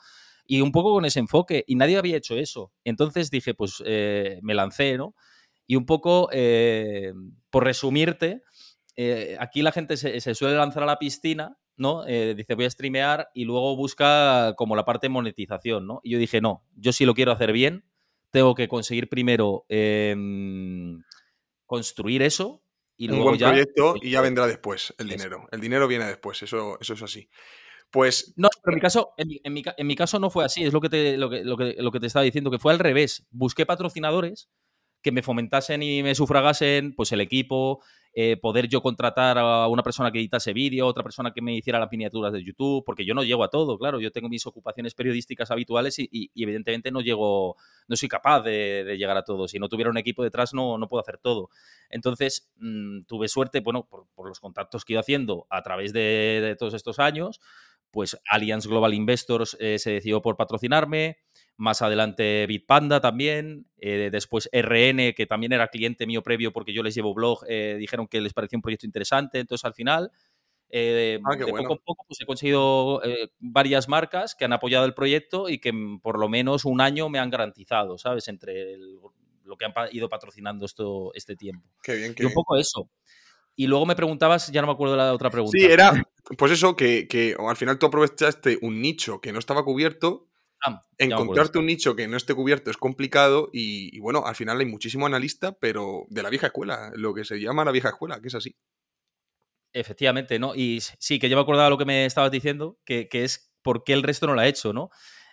[0.45, 2.71] Y un poco con ese enfoque, y nadie había hecho eso.
[2.83, 5.15] Entonces dije, pues eh, me lancé, ¿no?
[5.65, 7.13] Y un poco, eh,
[7.49, 8.43] por resumirte,
[9.39, 12.03] aquí la gente se, se, suele lanzar a la piscina, ¿no?
[12.05, 15.99] dice, voy a streamear y luego busca como la parte de monetización, ¿no?
[16.03, 17.83] Y yo dije, no, yo sí lo quiero hacer bien,
[18.31, 20.15] tengo que conseguir primero eh,
[21.65, 22.63] construir eso
[22.97, 25.37] y luego un buen ya, proyecto y ya vendrá después el dinero.
[25.37, 25.47] Eso.
[25.51, 27.29] El dinero viene después, eso, eso es así.
[27.91, 28.33] Pues.
[28.35, 30.81] No, pero en mi caso, en mi, en mi caso no fue así, es lo
[30.81, 33.25] que, te, lo, que, lo, que, lo que te estaba diciendo, que fue al revés.
[33.29, 34.49] Busqué patrocinadores
[35.01, 37.81] que me fomentasen y me sufragasen, pues el equipo,
[38.19, 41.77] eh, poder yo contratar a una persona que editase vídeo, otra persona que me hiciera
[41.77, 44.95] las miniaturas de YouTube, porque yo no llego a todo, claro, yo tengo mis ocupaciones
[44.95, 49.47] periodísticas habituales y, evidentemente no llego, no soy capaz de, llegar a todo.
[49.47, 51.51] Si no tuviera un equipo detrás no, no puedo hacer todo.
[51.91, 56.55] Entonces, mm, tuve suerte, bueno, por, los contactos que he ido haciendo a través de,
[56.57, 57.39] todos estos años,
[57.91, 61.19] pues Allianz Global Investors eh, se decidió por patrocinarme,
[61.57, 66.83] más adelante Bitpanda también, eh, después RN, que también era cliente mío previo porque yo
[66.83, 70.11] les llevo blog, eh, dijeron que les pareció un proyecto interesante, entonces al final,
[70.69, 73.01] eh, ah, de poco a poco, pues he conseguido
[73.39, 77.19] varias marcas que han apoyado el proyecto y que por lo menos un año me
[77.19, 78.27] han garantizado, ¿sabes?
[78.27, 78.77] Entre
[79.43, 81.67] lo que han ido patrocinando esto, este tiempo.
[81.81, 82.89] Qué bien, qué y un poco eso.
[83.55, 85.57] Y luego me preguntabas, ya no me acuerdo de la otra pregunta.
[85.57, 85.91] Sí, era,
[86.37, 90.27] pues eso, que, que al final tú aprovechaste un nicho que no estaba cubierto
[90.65, 94.65] Ah, Encontrarte un nicho que no esté cubierto es complicado y, bueno, al final hay
[94.65, 98.27] muchísimo analista, pero de la vieja escuela, lo que se llama la vieja escuela, que
[98.27, 98.55] es así.
[99.73, 100.55] Efectivamente, ¿no?
[100.55, 103.93] Y sí, que yo me acordaba lo que me estabas diciendo, que, es por qué
[103.93, 104.89] el resto no lo ha hecho, ¿no?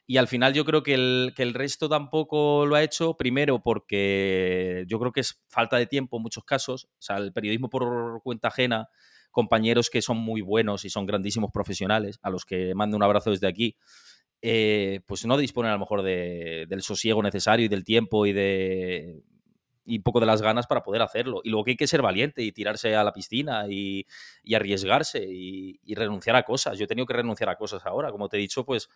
[0.07, 3.63] Y al final yo creo que el, que el, resto tampoco lo ha hecho, primero
[3.63, 7.71] porque yo creo que es falta de tiempo en muchos casos, o sea, el periodismo
[7.71, 8.89] por cuenta ajena,
[9.31, 13.31] compañeros que son muy buenos y son grandísimos profesionales, a los que mando un abrazo
[13.31, 13.79] desde aquí,
[14.47, 19.23] eh, pues no disponen a lo mejor del sosiego necesario y del tiempo y de
[19.87, 21.41] y poco de las ganas para poder hacerlo.
[21.45, 24.07] Y luego que hay que ser valiente y tirarse a la piscina y,
[24.55, 26.79] arriesgarse y, y, renunciar a cosas.
[26.79, 28.11] Yo he tenido que renunciar a cosas ahora.
[28.11, 28.91] Como te he dicho, pues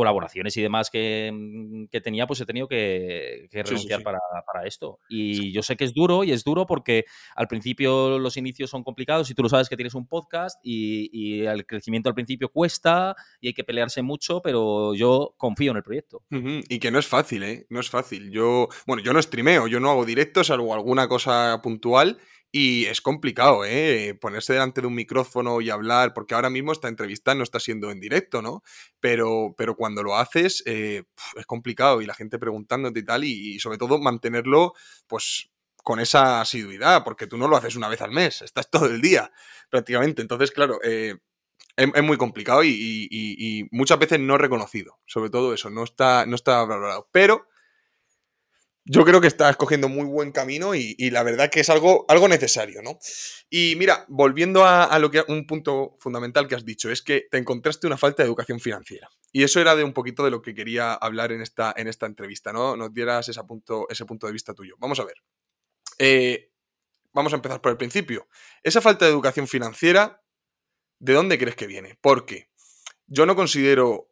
[0.00, 4.18] colaboraciones y demás que, mm, tenía, pues he tenido que, renunciar Para,
[4.64, 4.98] esto.
[5.10, 7.04] Y yo sé que es duro y es duro porque
[7.36, 11.44] al principio los inicios son complicados y tú lo sabes que tienes un podcast y,
[11.44, 15.82] el crecimiento al principio cuesta y hay que pelearse mucho, pero yo confío en el
[15.82, 16.22] proyecto.
[16.30, 17.66] Y que no es fácil, ¿eh?
[17.68, 18.30] No es fácil.
[18.30, 22.18] Yo, bueno, yo no streameo, yo no hago directos, salvo alguna cosa puntual
[22.52, 24.16] y es complicado, ¿eh?
[24.20, 27.90] Ponerse delante de un micrófono y hablar, porque ahora mismo esta entrevista no está siendo
[27.90, 28.62] en directo, ¿no?
[28.98, 31.04] Pero, pero cuando lo haces eh,
[31.36, 34.74] es complicado y la gente preguntándote y tal, y, sobre todo mantenerlo,
[35.06, 38.86] pues, con esa asiduidad, porque tú no lo haces una vez al mes, estás todo
[38.86, 39.30] el día
[39.70, 40.20] prácticamente.
[40.20, 41.16] Entonces, claro, eh,
[41.76, 46.64] es, muy complicado y, muchas veces no reconocido, sobre todo eso, no está, no está
[46.64, 47.08] valorado.
[47.12, 47.46] Pero
[48.84, 52.28] yo creo que está escogiendo muy buen camino y, la verdad que es algo, algo
[52.28, 52.98] necesario, ¿no?
[53.50, 57.38] Y mira, volviendo a, lo que un punto fundamental que has dicho, es que te
[57.38, 59.08] encontraste una falta de educación financiera.
[59.32, 62.06] Y eso era de un poquito de lo que quería hablar en esta, en esta
[62.06, 62.76] entrevista, ¿no?
[62.76, 64.74] Nos dieras ese punto, ese punto de vista tuyo.
[64.78, 65.16] Vamos a ver.
[65.98, 66.50] Eh,
[67.12, 68.28] vamos a empezar por el principio.
[68.62, 70.22] Esa falta de educación financiera,
[70.98, 71.98] ¿de dónde crees que viene?
[72.00, 72.50] Porque
[73.06, 74.10] yo no considero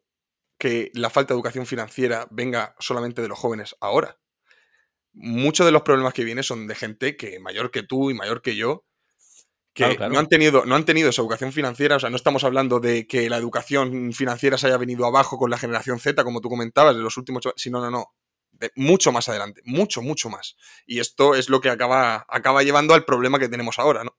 [0.57, 4.18] que la falta de educación financiera venga solamente de los jóvenes ahora
[5.13, 8.41] muchos de los problemas que vienen son de gente que mayor que tú y mayor
[8.41, 8.85] que yo,
[9.73, 12.79] que No, han tenido, no han tenido esa educación financiera, o sea, no estamos hablando
[12.79, 16.49] de que la educación financiera se haya venido abajo con la generación Z, como tú
[16.49, 18.13] comentabas, de los últimos, sino, no, no,
[18.51, 20.55] de mucho más adelante, mucho, mucho más.
[20.85, 24.17] Y esto es lo que acaba, acaba llevando al problema que tenemos ahora, ¿no?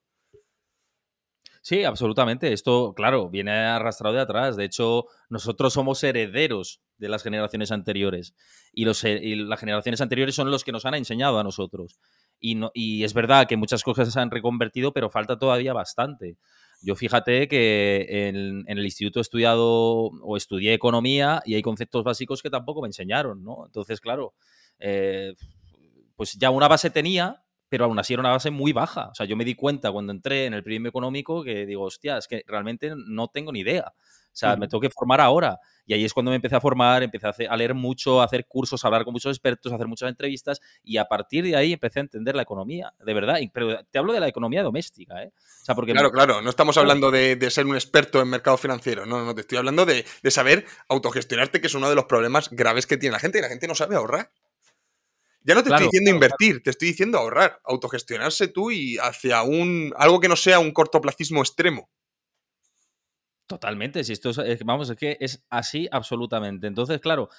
[1.70, 2.52] Sí, absolutamente.
[2.52, 4.56] Esto, claro, viene arrastrado de atrás.
[4.56, 8.34] De hecho, nosotros somos herederos de las generaciones anteriores.
[8.72, 12.00] Y, los, las generaciones anteriores son los que nos han enseñado a nosotros.
[12.40, 16.38] Y, no, y es verdad que muchas cosas se han reconvertido, pero falta todavía bastante.
[16.82, 22.42] Yo fíjate que en, el instituto he estudiado o estudié economía y hay conceptos básicos
[22.42, 23.64] que tampoco me enseñaron, ¿no?
[23.66, 24.34] Entonces, claro,
[24.80, 25.34] eh,
[26.16, 29.08] pues ya una base tenía, pero aún así era una base muy baja.
[29.08, 32.18] O sea, yo me di cuenta cuando entré en el primer económico que digo, hostia,
[32.18, 33.94] es que realmente no tengo ni idea.
[34.32, 35.58] O sea, me tengo que formar ahora.
[35.86, 38.84] Y ahí es cuando me empecé a formar, empecé a, leer mucho, a hacer cursos,
[38.84, 41.98] a hablar con muchos expertos, a hacer muchas entrevistas y a partir de ahí empecé
[41.98, 43.38] a entender la economía, de verdad.
[43.52, 45.32] Pero te hablo de la economía doméstica, ¿eh?
[45.34, 49.04] O sea, porque claro, claro, no estamos hablando de, ser un experto en mercado financiero,
[49.04, 52.50] no, no, te estoy hablando de, de saber autogestionarte, que es uno de los problemas
[52.50, 54.30] graves que tiene la gente y la gente no sabe ahorrar.
[55.43, 59.93] Ya no te estoy diciendo invertir, te estoy diciendo ahorrar, autogestionarse tú y hacia un
[59.97, 61.88] algo que no sea un cortoplacismo extremo.
[63.47, 66.68] Totalmente, si esto es, vamos, es que es así absolutamente.
[66.68, 67.30] Entonces, claro,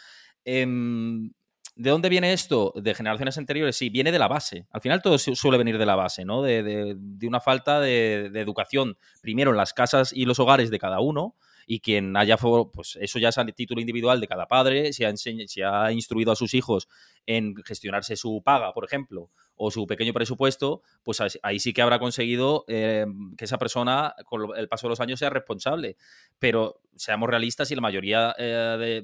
[0.43, 1.31] em,
[1.75, 2.73] ¿de dónde viene esto?
[2.75, 4.67] De generaciones anteriores, sí, viene de la base.
[4.71, 6.41] Al final todo suele venir de la base, ¿no?
[6.41, 11.37] De, una falta de, educación, primero en las casas y los hogares de cada uno,
[11.65, 15.15] y quien haya, pues eso ya es a título individual de cada padre, si ha,
[15.15, 16.87] si ha instruido a sus hijos
[17.25, 21.99] en gestionarse su paga, por ejemplo, o su pequeño presupuesto, pues ahí sí que habrá
[21.99, 23.05] conseguido eh,
[23.37, 25.97] que esa persona con el paso de los años sea responsable.
[26.39, 29.03] Pero seamos realistas y la mayoría eh,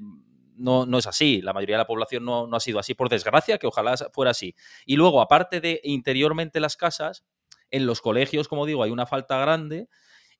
[0.55, 1.41] no, no, es así.
[1.41, 4.31] La mayoría de la población no, no ha sido así, por desgracia, que ojalá fuera
[4.31, 4.55] así.
[4.85, 7.23] Y luego, aparte de interiormente las casas,
[7.69, 9.89] en los colegios, como digo, hay una falta grande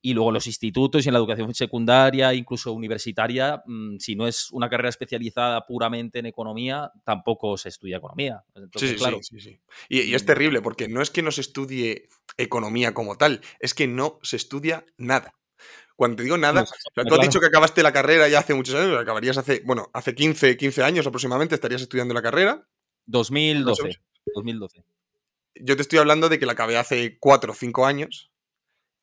[0.02, 4.52] y luego los institutos y en la educación secundaria, incluso universitaria, mm, si no es
[4.52, 8.44] una carrera especializada puramente en economía, tampoco se estudia economía.
[8.76, 10.26] sí, claro, sí, sí, Y, y, es mm.
[10.26, 14.38] terrible porque no es que no se estudie economía como tal, es que no se
[14.38, 15.34] estudia nada.
[15.96, 19.00] Cuando te digo nada, tú has dicho que acabaste la carrera ya hace muchos años,
[19.00, 22.68] acabarías hace, bueno, hace 15, 15 años aproximadamente estarías estudiando la carrera.
[23.08, 24.00] 2012.
[24.36, 24.84] 2012.
[25.56, 28.30] Yo te estoy hablando de que la acabé hace 4 o 5 años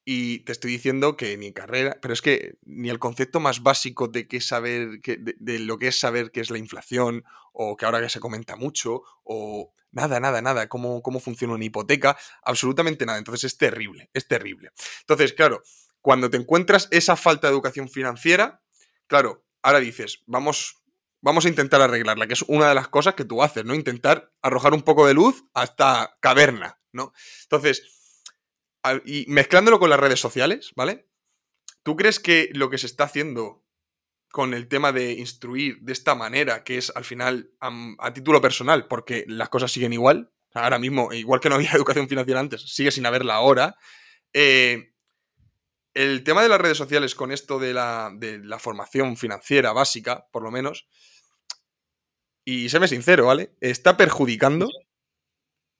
[0.05, 4.09] y te estoy diciendo que ni carrera, pero es que ni el concepto más básico
[4.09, 8.03] de qué saber, de, lo que es saber qué es la inflación, o que ahora
[8.03, 13.19] que se comenta mucho, o nada, nada, nada, cómo, cómo funciona una hipoteca, absolutamente nada.
[13.19, 14.73] Entonces es terrible, es terrible.
[15.01, 15.63] Entonces, claro,
[16.03, 18.63] cuando te encuentras esa falta de educación financiera,
[19.07, 20.83] claro, ahora dices, vamos,
[21.23, 23.75] vamos a intentar arreglarla, que es una de las cosas que tú haces, ¿no?
[23.75, 27.15] Intentar arrojar un poco de luz a esta caverna, ¿no?
[27.45, 28.04] Entonces,
[29.05, 31.09] y mezclándolo con las redes sociales, ¿vale?
[31.83, 33.65] ¿Tú crees que lo que se está haciendo
[34.31, 38.89] con el tema de instruir de esta manera, que es al final a, título personal,
[38.89, 42.91] porque las cosas siguen igual, ahora mismo, igual que no había educación financiera antes, sigue
[42.91, 43.77] sin haberla ahora,
[44.33, 44.93] eh,
[45.95, 50.27] el tema de las redes sociales con esto de la, de la formación financiera básica,
[50.33, 50.89] por lo menos,
[52.45, 53.55] y séme sincero, ¿vale?
[53.61, 54.69] Está perjudicando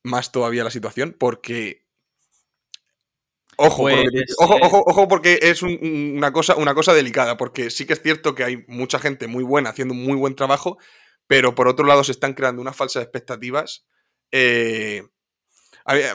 [0.05, 1.84] más todavía la situación porque
[3.57, 3.89] Ojo,
[4.39, 8.35] ojo, ojo, ojo, porque es una, cosa, una cosa delicada, porque sí que es cierto
[8.35, 10.79] que hay mucha gente muy buena haciendo un muy buen trabajo,
[11.27, 13.87] pero por otro lado se están creando unas falsas expectativas.
[14.31, 15.03] Eh,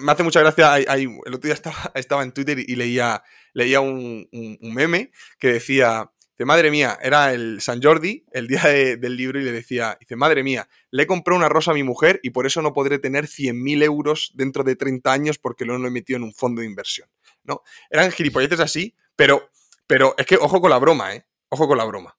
[0.02, 3.24] me hace mucha gracia, el otro día estaba, estaba en Twitter y leía,
[3.54, 4.28] leía un,
[4.62, 9.44] meme que decía, dice, madre mía, era el San Jordi, el día del libro, y
[9.44, 12.46] le decía, dice, madre mía, le he comprado una rosa a mi mujer y por
[12.46, 16.24] eso no podré tener 100.000 euros dentro de 30 años porque lo he metido en
[16.24, 17.08] un fondo de inversión.
[17.50, 17.64] ¿No?
[17.90, 19.50] Eran gilipolleces así, pero,
[19.86, 21.26] pero es que ojo con la broma, ¿eh?
[21.50, 22.16] Ojo con la broma.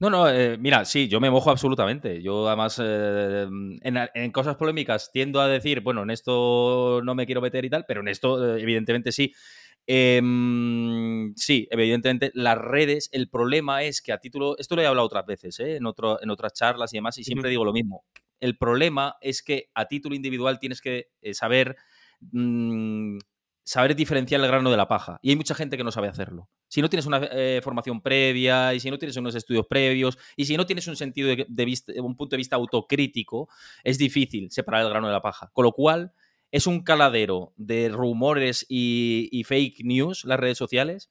[0.00, 2.20] No, no, eh, mira, sí, yo me mojo absolutamente.
[2.20, 3.46] Yo además eh,
[3.82, 7.84] en, cosas polémicas tiendo a decir, bueno, en esto no me quiero meter y tal,
[7.86, 9.32] pero en esto eh, evidentemente sí.
[9.86, 15.06] Em, sí, evidentemente las redes, el problema es que a título, esto lo he hablado
[15.06, 18.04] otras veces, en, otro, en otras charlas y demás, y siempre digo lo mismo.
[18.40, 21.76] El problema es que a título individual tienes que saber
[22.20, 23.18] mm,
[23.64, 25.18] saber diferenciar el grano de la paja.
[25.22, 26.48] Y hay mucha gente que no sabe hacerlo.
[26.68, 30.44] Si no tienes una eh, formación previa, y si no tienes unos estudios previos, y
[30.44, 33.48] si no tienes un sentido de, un punto de vista autocrítico,
[33.82, 35.50] es difícil separar el grano de la paja.
[35.52, 36.12] Con lo cual,
[36.50, 41.10] es un caladero de rumores y, y fake news, las redes sociales,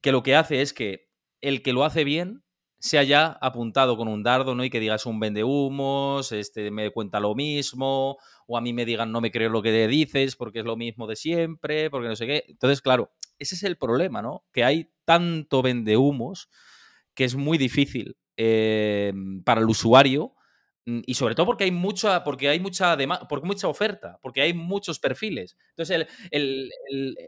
[0.00, 2.42] que lo que hace es que el que lo hace bien
[2.80, 4.64] se haya apuntado con un dardo, ¿no?
[4.64, 8.84] Y que digas un vende humos, este me cuenta lo mismo, o a mí me
[8.84, 12.16] digan no me creo lo que dices porque es lo mismo de siempre, porque no
[12.16, 12.44] sé qué.
[12.48, 14.44] Entonces, claro, ese es el problema, ¿no?
[14.52, 16.48] Que hay tanto vende humos
[17.14, 19.12] que es muy difícil eh,
[19.44, 20.34] para el usuario
[20.86, 22.96] mm, y sobre todo porque hay mucha, porque hay mucha
[23.28, 25.56] porque mucha oferta, porque hay muchos perfiles.
[25.70, 26.06] Entonces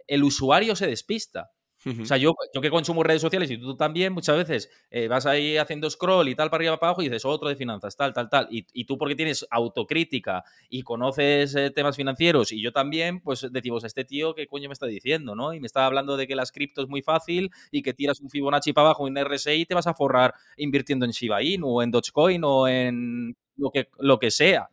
[0.06, 1.50] el usuario se despista.
[1.86, 5.24] O sea, yo, yo que consumo redes sociales y tú también, muchas veces eh, vas
[5.24, 8.12] ahí haciendo scroll y tal para arriba para abajo y dices otro de finanzas, tal,
[8.12, 8.48] tal, tal.
[8.50, 13.84] Y, tú porque tienes autocrítica y conoces eh, temas financieros y yo también, pues decimos,
[13.84, 15.34] este tío, ¿qué coño me está diciendo?
[15.34, 15.54] ¿no?
[15.54, 18.28] Y me está hablando de que las cripto es muy fácil y que tiras un
[18.28, 21.82] Fibonacci para abajo en RSI y te vas a forrar invirtiendo en Shiba Inu o
[21.82, 24.68] en Dogecoin o en lo que, lo que sea.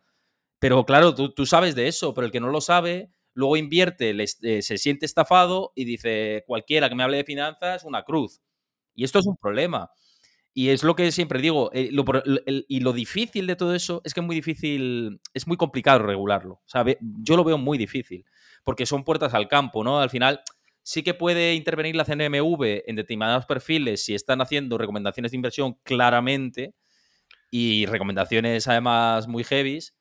[0.58, 4.10] Pero claro, tú, tú sabes de eso, pero el que no lo sabe luego invierte,
[4.42, 8.40] eh, se siente estafado y dice, cualquiera que me hable de finanzas, una cruz.
[8.96, 9.92] Y esto es un problema.
[10.52, 11.88] Y es lo que siempre digo, eh,
[12.66, 16.62] y lo difícil de todo eso es que es muy difícil, es muy complicado regularlo.
[17.22, 18.24] Yo lo veo muy difícil,
[18.64, 20.00] porque son puertas al campo, ¿no?
[20.00, 20.40] Al final
[20.82, 25.74] sí que puede intervenir la CNMV en determinados perfiles si están haciendo recomendaciones de inversión
[25.84, 26.74] claramente
[27.52, 29.94] y recomendaciones además muy heavies,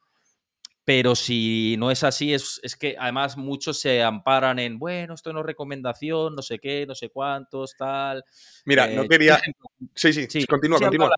[0.88, 5.42] pero si no es así, es, que además muchos se amparan en, bueno, esto no
[5.42, 8.24] es recomendación, no sé qué, no sé cuántos, tal.
[8.64, 9.38] Mira, no eh, quería...
[9.96, 11.10] Sí, sí, sí continúa, continúa.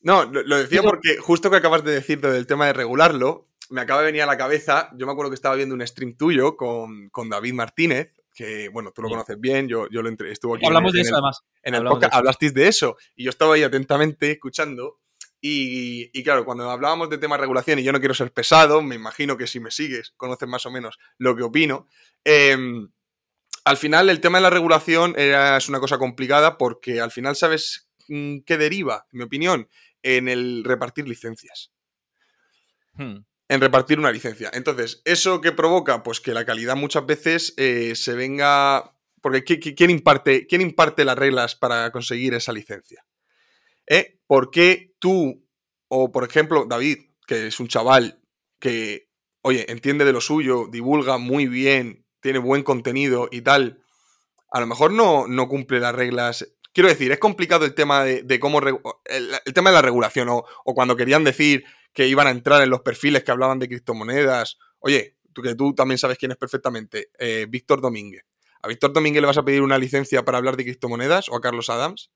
[0.00, 4.00] No, lo, decía porque justo que acabas de decir del tema de regularlo, me acaba
[4.00, 7.10] de venir a la cabeza, yo me acuerdo que estaba viendo un stream tuyo con,
[7.28, 10.64] David Martínez, que bueno, tú lo conoces bien, yo, yo lo entre, estuvo aquí.
[10.64, 11.42] Hablamos de eso además.
[11.62, 14.99] En el podcast hablasteis de eso y yo estaba ahí atentamente escuchando
[15.40, 18.94] y, claro, cuando hablábamos de temas de regulación, y yo no quiero ser pesado, me
[18.94, 21.86] imagino que si me sigues, conoces más o menos lo que opino.
[22.24, 22.90] Em,
[23.64, 27.88] al final, el tema de la regulación es una cosa complicada porque al final sabes
[28.08, 29.68] mm, qué deriva, en mi opinión,
[30.02, 31.72] en el repartir licencias.
[32.94, 33.18] Hmm.
[33.48, 34.50] En repartir una licencia.
[34.52, 36.02] Entonces, ¿eso qué provoca?
[36.02, 38.94] Pues que la calidad muchas veces eh, se venga.
[39.20, 43.04] Porque ¿qui- qui- ¿quién imparte, ¿quién imparte las reglas para conseguir esa licencia?
[43.86, 44.18] ¿Eh?
[44.26, 45.46] ¿Por qué tú,
[45.88, 48.20] o por ejemplo, David, que es un chaval
[48.58, 49.08] que,
[49.42, 53.82] oye, entiende de lo suyo, divulga muy bien, tiene buen contenido y tal,
[54.50, 56.46] a lo mejor no, no cumple las reglas.
[56.72, 58.60] Quiero decir, es complicado el tema de, cómo.
[59.04, 62.70] El, tema de la regulación, o, o cuando querían decir que iban a entrar en
[62.70, 64.58] los perfiles que hablaban de criptomonedas.
[64.78, 68.24] Oye, tú que tú también sabes quién es perfectamente, eh, Víctor Domínguez.
[68.62, 71.40] ¿A Víctor Domínguez le vas a pedir una licencia para hablar de criptomonedas o a
[71.40, 72.10] Carlos Adams?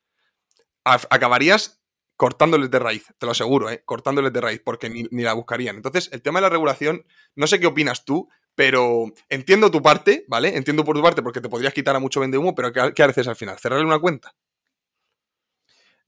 [0.85, 1.83] Acabarías
[2.17, 3.83] cortándoles de raíz, te lo aseguro, ¿eh?
[3.85, 5.77] cortándoles de raíz, porque ni, ni la buscarían.
[5.77, 7.05] Entonces, el tema de la regulación,
[7.35, 10.57] no sé qué opinas tú, pero entiendo tu parte, ¿vale?
[10.57, 13.27] Entiendo por tu parte porque te podrías quitar a mucho vende humo, pero ¿qué, haces
[13.27, 13.59] al final?
[13.59, 14.35] ¿Cerrarle una cuenta?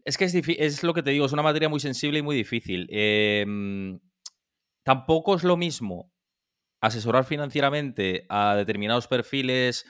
[0.04, 2.36] Es que es, es lo que te digo, es una materia muy sensible y muy
[2.36, 2.86] difícil.
[2.90, 3.98] Em,
[4.84, 6.12] tampoco es lo mismo
[6.80, 9.84] asesorar financieramente a determinados perfiles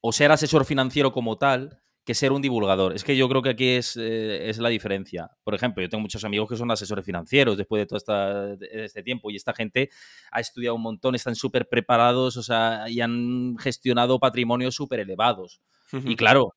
[0.00, 2.94] o ser asesor financiero como tal que ser un divulgador.
[2.94, 5.30] Es que yo creo que aquí es, eh, es la diferencia.
[5.44, 8.84] Por ejemplo, yo tengo muchos amigos que son asesores financieros después de todo esta- de
[8.84, 9.90] este tiempo y esta gente
[10.32, 15.60] ha estudiado un montón, están súper preparados o sea, y han gestionado patrimonios súper elevados.
[16.10, 16.54] Y claro,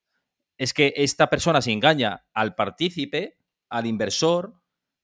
[0.57, 3.37] es que esta persona se engaña al partícipe,
[3.69, 4.53] al inversor,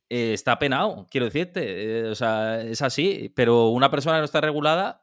[0.10, 1.62] eh, está penado, quiero decirte.
[2.00, 3.32] eh, o sea, es así.
[3.36, 5.02] Pero una persona que no está regulada,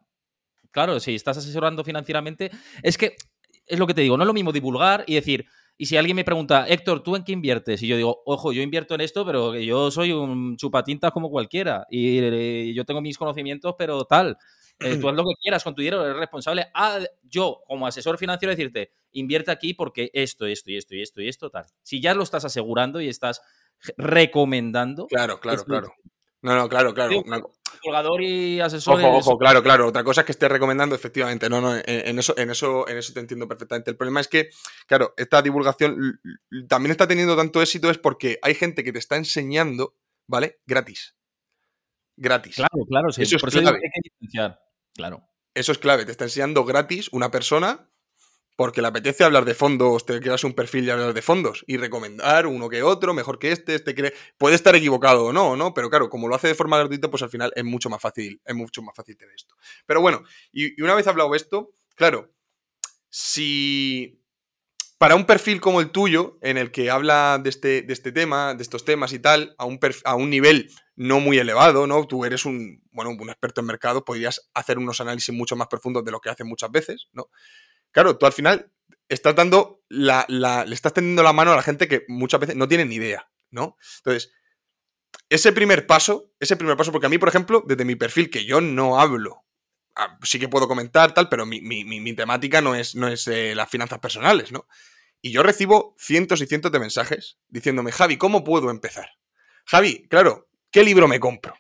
[0.70, 2.50] claro, si estás asesorando financieramente,
[2.82, 3.16] es que
[3.66, 5.46] es lo que te digo, no es lo mismo divulgar y decir.
[5.78, 7.82] Y si alguien me pregunta, Héctor, ¿tú en qué inviertes?
[7.82, 11.86] Y yo digo, ojo, yo invierto en esto, pero yo soy un chupatintas como cualquiera.
[11.90, 14.38] Y, eh, yo tengo mis conocimientos, pero tal.
[14.80, 16.68] Eh, tú haz lo que quieras con tu dinero, eres responsable.
[16.72, 21.20] Ah, yo, como asesor financiero, decirte, invierte aquí porque esto, esto y esto y esto
[21.20, 21.66] y esto, tal.
[21.82, 23.42] Si ya lo estás asegurando y estás
[23.98, 25.92] recomendando, Claro, claro, Es claro.
[26.46, 27.20] No, no, claro, claro.
[27.26, 27.42] Una-
[27.82, 28.98] divulgador y asesor.
[29.00, 29.88] Ojo, ojo, claro, claro.
[29.88, 31.48] Otra cosa es que esté recomendando, efectivamente.
[31.50, 33.90] No, no, en, en eso, en, eso, en eso te entiendo perfectamente.
[33.90, 34.50] El problema es que,
[34.86, 36.20] claro, esta divulgación
[36.68, 39.96] también está teniendo tanto éxito es porque hay gente que te está enseñando,
[40.28, 40.60] ¿vale?
[40.66, 41.16] Gratis.
[42.16, 42.54] Gratis.
[42.56, 43.22] Claro, claro, sí.
[43.22, 43.80] Eso es Por eso clave.
[43.80, 44.60] que hay que diferenciar.
[44.94, 45.28] Claro.
[45.54, 46.04] Eso es clave.
[46.04, 47.90] Te está enseñando gratis una persona
[48.56, 51.76] porque le apetece hablar de fondos, te creas un perfil y hablar de fondos y
[51.76, 54.14] recomendar uno que otro, mejor que este, este.
[54.38, 55.74] Puede estar equivocado o no, ¿no?
[55.74, 58.40] Pero claro, como lo hace de forma gratuita, pues al final es mucho más fácil,
[58.44, 59.54] es mucho más fácil tener esto.
[59.84, 62.32] Pero bueno, y, una vez hablado esto, claro,
[63.10, 64.22] si
[64.98, 68.54] para un perfil como el tuyo, en el que habla de este, de este tema,
[68.54, 72.06] de estos temas y tal, a un, a un nivel no muy elevado, ¿no?
[72.06, 76.02] Tú eres un, bueno, un experto en mercado, podrías hacer unos análisis mucho más profundos
[76.02, 77.28] de lo que hacen muchas veces, ¿no?
[77.92, 78.72] Claro, tú al final
[79.08, 82.68] estás dando la, le estás tendiendo la mano a la gente que muchas veces no
[82.68, 83.76] tiene ni idea, ¿no?
[83.98, 84.32] Entonces,
[85.28, 88.44] ese primer paso, ese primer paso, porque a mí, por ejemplo, desde mi perfil, que
[88.44, 89.44] yo no hablo,
[89.94, 93.70] ah, sí que puedo comentar, tal, pero mi temática no es, no es eh, las
[93.70, 94.66] finanzas personales, ¿no?
[95.22, 99.08] Y yo recibo cientos y cientos de mensajes diciéndome, Javi, ¿cómo puedo empezar?
[99.64, 101.54] Javi, claro, ¿qué libro me compro?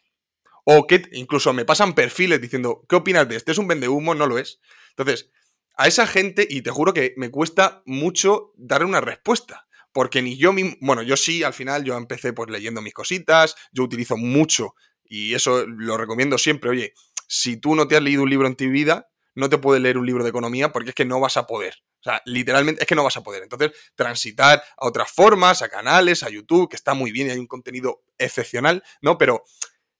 [0.64, 3.52] O que incluso me pasan perfiles diciendo, ¿qué opinas de este?
[3.52, 4.14] ¿Es un vendehumo?
[4.14, 4.60] No lo es.
[4.90, 5.30] Entonces,
[5.76, 9.66] a esa gente, y te juro que me cuesta mucho darle una respuesta.
[9.92, 13.54] Porque ni yo mismo, bueno, yo sí, al final yo empecé pues leyendo mis cositas,
[13.72, 14.74] yo utilizo mucho,
[15.04, 16.94] y eso lo recomiendo siempre, oye,
[17.28, 19.98] si tú no te has leído un libro en tu vida, no te puedes leer
[19.98, 21.74] un libro de economía porque es que no vas a poder.
[22.00, 23.42] O sea, literalmente es que no vas a poder.
[23.42, 27.38] Entonces, transitar a otras formas, a canales, a YouTube, que está muy bien y hay
[27.38, 29.18] un contenido excepcional, ¿no?
[29.18, 29.44] Pero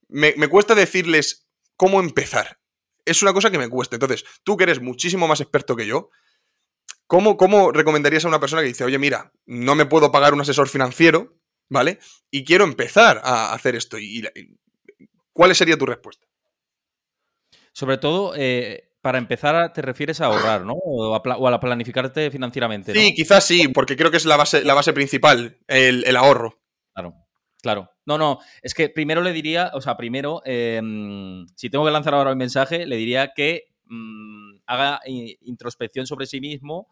[0.08, 2.58] me, me cuesta decirles cómo empezar.
[3.06, 3.96] Es una cosa que me cuesta.
[3.96, 6.10] Entonces, tú que eres muchísimo más experto que yo,
[7.06, 10.40] ¿cómo, ¿cómo recomendarías a una persona que dice, oye, mira, no me puedo pagar un
[10.42, 11.38] asesor financiero,
[11.70, 11.98] ¿vale?
[12.30, 13.98] Y quiero empezar a hacer esto.
[13.98, 14.58] ¿Y, y-
[15.32, 16.26] cuál sería tu respuesta?
[17.72, 20.72] Sobre todo, eh, para empezar, te refieres a ahorrar, ¿no?
[20.74, 23.00] O a, pla- o a planificarte financieramente, ¿no?
[23.00, 26.58] Sí, quizás sí, porque creo que es la base, la base principal, el, el ahorro.
[26.94, 27.14] Claro,
[27.66, 27.90] claro.
[28.04, 32.14] No, no, es que primero le diría, o sea, primero, mm, si tengo que lanzar
[32.14, 36.86] ahora un mensaje, le diría que mm, haga introspección sobre sí mismo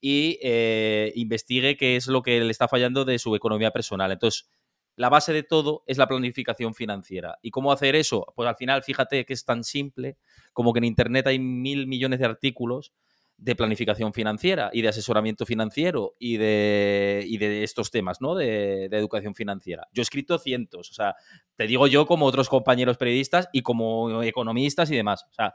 [0.00, 4.10] y eh, investigue qué es lo que le está fallando de su economía personal.
[4.10, 4.50] Entonces,
[4.96, 7.38] la base de todo es la planificación financiera.
[7.40, 8.26] ¿Y cómo hacer eso?
[8.34, 10.16] Pues al final, fíjate que es tan simple
[10.52, 12.92] como que en Internet hay mil millones de artículos
[13.38, 18.34] de planificación financiera y de asesoramiento financiero y de, y de estos temas, ¿no?
[18.34, 19.86] De, de educación financiera.
[19.92, 21.14] Yo he escrito cientos, o sea,
[21.54, 25.26] te digo yo como otros compañeros periodistas y como economistas y demás.
[25.30, 25.54] O sea,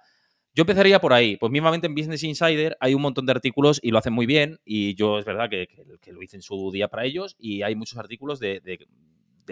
[0.53, 1.37] yo empezaría por ahí.
[1.37, 4.59] Pues mismamente en Business Insider hay un montón de artículos y lo hacen muy bien
[4.65, 5.67] y yo es verdad que,
[6.01, 8.59] que- lo hice en su día para ellos y hay muchos artículos de-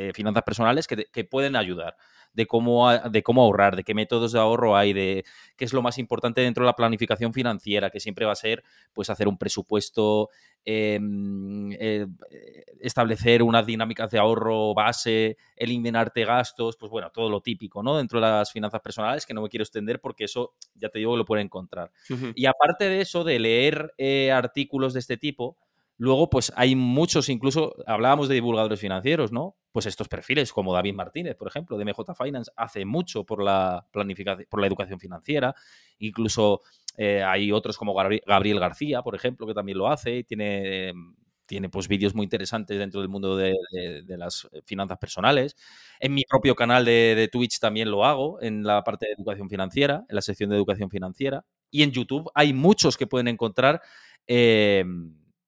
[0.05, 1.95] de finanzas personales que, que pueden ayudar
[2.33, 5.25] de cómo, de cómo ahorrar, de qué métodos de ahorro hay, de
[5.55, 8.63] qué es lo más importante dentro de la planificación financiera, que siempre va a ser
[8.93, 10.29] pues hacer un presupuesto,
[10.63, 12.05] em, eh,
[12.79, 17.97] establecer unas dinámicas de ahorro base, eliminarte gastos, pues bueno, todo lo típico, ¿no?
[17.97, 21.13] Dentro de las finanzas personales, que no me quiero extender porque eso ya te digo
[21.13, 21.91] que lo pueden encontrar.
[22.35, 25.57] Y aparte de eso, de leer eh, artículos de este tipo,
[25.99, 29.57] Luego, pues hay muchos, incluso hablábamos de divulgadores financieros, ¿no?
[29.73, 33.85] Pues estos perfiles, como David Martínez, por ejemplo, de MJ Finance, hace mucho por la
[33.91, 35.53] planificación, por la educación financiera.
[35.97, 36.61] Incluso
[36.95, 40.93] eh, hay otros como Gabriel García, por ejemplo, que también lo hace y tiene,
[41.45, 43.53] tiene pues vídeos muy interesantes dentro del mundo de,
[44.07, 45.57] las finanzas personales.
[45.99, 50.05] En mi propio canal de, Twitch también lo hago, en la parte de educación financiera,
[50.07, 51.43] en la sección de educación financiera.
[51.69, 53.81] Y en YouTube hay muchos que pueden encontrar.
[54.27, 54.85] Eh,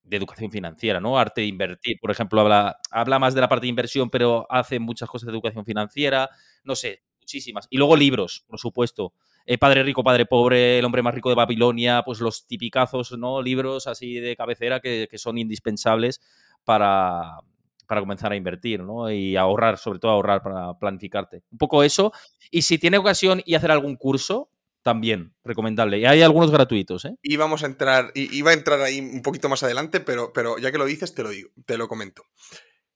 [0.04, 1.18] de educación financiera, ¿no?
[1.18, 4.80] Arte de invertir, por ejemplo, habla, habla más de la parte de inversión, pero hace
[4.80, 6.30] muchas cosas de educación financiera,
[6.64, 7.68] no sé, muchísimas.
[7.70, 9.14] Y luego libros, por supuesto.
[9.46, 13.42] Eh, padre rico, padre pobre, el hombre más rico de Babilonia, pues los tipicazos, ¿no?
[13.42, 16.22] Libros así de cabecera que, son indispensables
[16.64, 17.40] para,
[17.88, 19.10] para comenzar a invertir, ¿no?
[19.10, 21.44] Y ahorrar, sobre todo ahorrar para planificarte.
[21.52, 22.12] Un poco eso.
[22.52, 24.51] Y si tiene ocasión y hacer algún curso,
[24.84, 26.00] también recomendable.
[26.00, 27.16] Y hay algunos gratuitos, ¿eh?
[27.22, 30.72] Y vamos a entrar, iba a entrar ahí un poquito más adelante, pero, pero ya
[30.72, 32.26] que lo dices, te lo digo, te lo comento.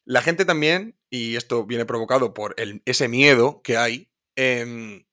[0.04, 5.06] La gente también, y esto viene provocado por el, ese miedo que hay, em,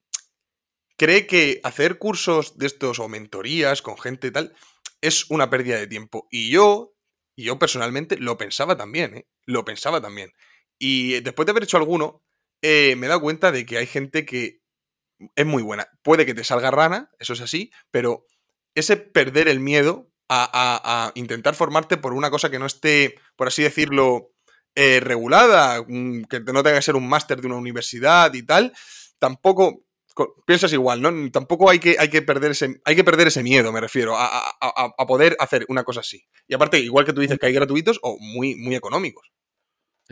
[0.96, 4.54] cree que hacer cursos de estos o mentorías con gente y tal
[5.02, 6.28] es una pérdida de tiempo.
[6.30, 6.94] Y yo,
[7.36, 9.26] yo personalmente lo pensaba también, ¿eh?
[9.44, 10.32] Lo pensaba también.
[10.78, 12.22] Y después de haber hecho alguno,
[12.62, 14.61] eh, me he dado cuenta de que hay gente que
[15.36, 15.88] es muy buena.
[16.02, 18.26] Puede que te salga rana, eso es así, pero
[18.74, 23.62] ese perder el miedo a, intentar formarte por una cosa que no esté, por así
[23.62, 24.32] decirlo,
[24.74, 28.72] eh, regulada, que no tenga que ser un máster de una universidad y tal,
[29.18, 29.84] tampoco
[30.46, 31.30] piensas igual, ¿no?
[31.30, 34.54] Tampoco hay que, hay que, perder, ese, hay que perder ese miedo, me refiero, a,
[34.60, 36.24] a, poder hacer una cosa así.
[36.46, 39.30] Y aparte, igual que tú dices que hay gratuitos o muy, muy económicos.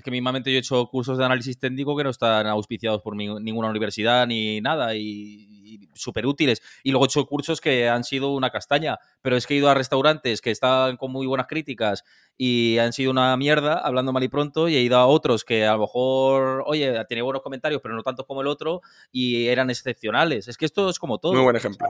[0.00, 3.14] Es que mismamente yo he hecho cursos de análisis técnico que no están auspiciados por
[3.14, 6.62] ninguna universidad ni nada y, súper útiles.
[6.82, 9.68] Y luego he hecho cursos que han sido una castaña, pero es que he ido
[9.68, 12.02] a restaurantes que están con muy buenas críticas
[12.38, 15.66] y han sido una mierda, hablando mal y pronto, y he ido a otros que
[15.66, 18.80] a lo mejor, oye, tiene buenos comentarios, pero no tantos como el otro,
[19.12, 20.48] y eran excepcionales.
[20.48, 21.34] Es que esto es como todo.
[21.34, 21.86] Muy buen ejemplo.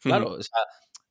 [0.00, 0.58] claro, o sea,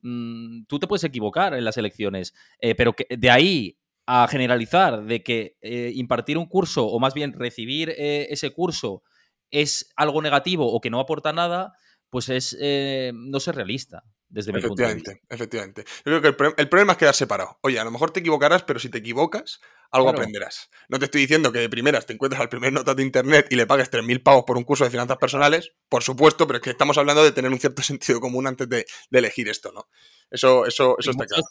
[0.02, 3.76] mm, tú te puedes equivocar en las elecciones, eh, pero que de ahí
[4.10, 9.02] a generalizar de que eh, impartir un curso o más bien recibir eh, ese curso
[9.50, 11.74] es algo negativo o que no aporta nada,
[12.08, 15.12] pues es eh, no ser realista desde mi punto de vista.
[15.28, 17.58] Efectivamente, Yo creo que el, problema es quedar separado.
[17.60, 20.70] Oye, a lo mejor te equivocarás, pero si te equivocas, algo aprenderás.
[20.88, 23.56] No te estoy diciendo que de primeras te encuentres al primer nota de internet y
[23.56, 26.70] le pagues 3.000 pavos por un curso de finanzas personales, por supuesto, pero es que
[26.70, 29.86] estamos hablando de tener un cierto sentido común antes de, elegir esto, ¿no?
[30.30, 31.44] Eso, eso, eso está claro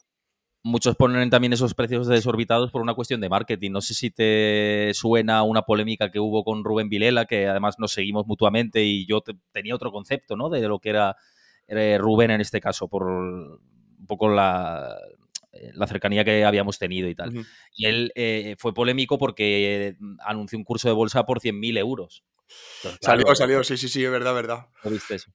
[0.63, 3.71] muchos ponen también esos precios desorbitados por una cuestión de marketing.
[3.71, 7.91] No sé si te suena una polémica que hubo con Rubén Vilela, que además nos
[7.93, 10.49] seguimos mutuamente y yo tenía otro concepto, ¿no?
[10.49, 11.15] De lo que era
[11.67, 14.95] eh, Rubén en este caso, por un poco la,
[15.87, 17.45] cercanía que habíamos tenido y tal.
[17.75, 22.23] Y él eh, fue polémico porque anunció un curso de bolsa por 100.000 euros.
[23.01, 24.67] salió, salió, sí, sí, sí, es verdad, verdad.
[24.83, 25.31] ¿Lo viste eso?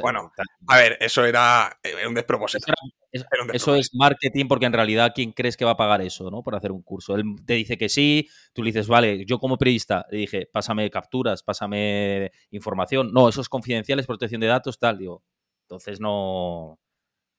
[0.00, 0.32] Bueno,
[0.66, 2.72] a ver, eso era eh, un despropósito.
[3.52, 6.42] Eso, es marketing porque en realidad, ¿quién crees que va a pagar eso, no?
[6.42, 7.16] Por hacer un curso.
[7.16, 10.90] Él te dice que sí, tú le dices, vale, yo como periodista le dije, pásame
[10.90, 13.12] capturas, pásame información.
[13.12, 14.98] No, eso es confidencial, es protección de datos, tal.
[14.98, 15.24] Digo,
[15.62, 16.78] entonces no...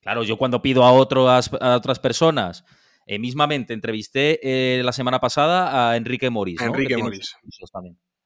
[0.02, 2.64] Claro, yo cuando pido a, otras, a otras personas,
[3.06, 6.62] eh, mismamente entrevisté eh, la semana pasada a Enrique Moris.
[6.62, 7.36] Enrique Moris.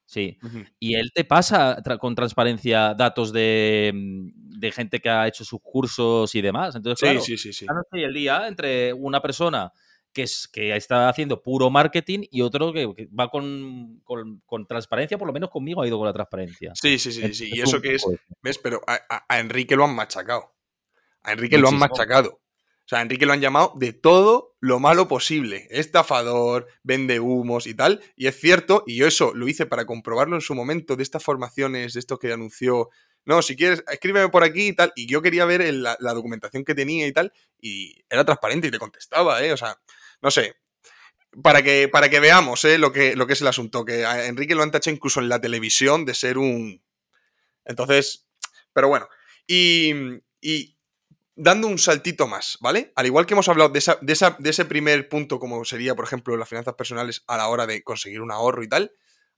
[0.06, 0.38] Sí.
[0.80, 3.92] Y él te pasa con transparencia datos de,
[4.74, 6.76] gente que ha hecho sus cursos y demás.
[6.76, 9.72] Entonces, claro, sí, sí, sí, y el día entre una persona
[10.14, 14.02] que, es, que está haciendo puro marketing y otro que, va con,
[14.68, 16.74] transparencia, por lo menos conmigo ha ido con la transparencia.
[16.76, 17.50] Sí, sí, sí, sí.
[17.52, 18.06] Y eso que es,
[18.42, 18.58] ¿ves?
[18.60, 20.54] Pero a, Enrique lo han machacado.
[21.24, 22.43] A Enrique lo han machacado.
[22.86, 25.68] O sea, Enrique lo han llamado de todo lo malo posible.
[25.70, 28.02] Estafador, vende humos y tal.
[28.18, 31.24] Y es cierto, y yo eso lo hice para comprobarlo en su momento de estas
[31.24, 32.90] formaciones, de esto que anunció.
[33.24, 34.92] No, si quieres, escríbeme por aquí y tal.
[34.98, 37.32] Y yo quería ver la, documentación que tenía y tal.
[37.62, 39.54] Y era transparente y te contestaba, ¿eh?
[39.54, 39.80] O sea,
[40.22, 40.56] no sé.
[41.42, 42.78] Para que, para que veamos ¿eh?
[42.78, 43.86] lo, que, lo que es el asunto.
[43.86, 46.84] Que Enrique lo han tachado incluso en la televisión de ser un.
[47.64, 48.28] Entonces.
[48.74, 49.08] Pero bueno.
[49.48, 49.94] Y,
[50.42, 50.73] y
[51.36, 52.92] dando un saltito más, ¿vale?
[52.96, 56.38] Al igual que hemos hablado de, esa, de, ese primer punto, como sería, por ejemplo,
[56.38, 58.92] las finanzas personales a la hora de conseguir un ahorro y tal,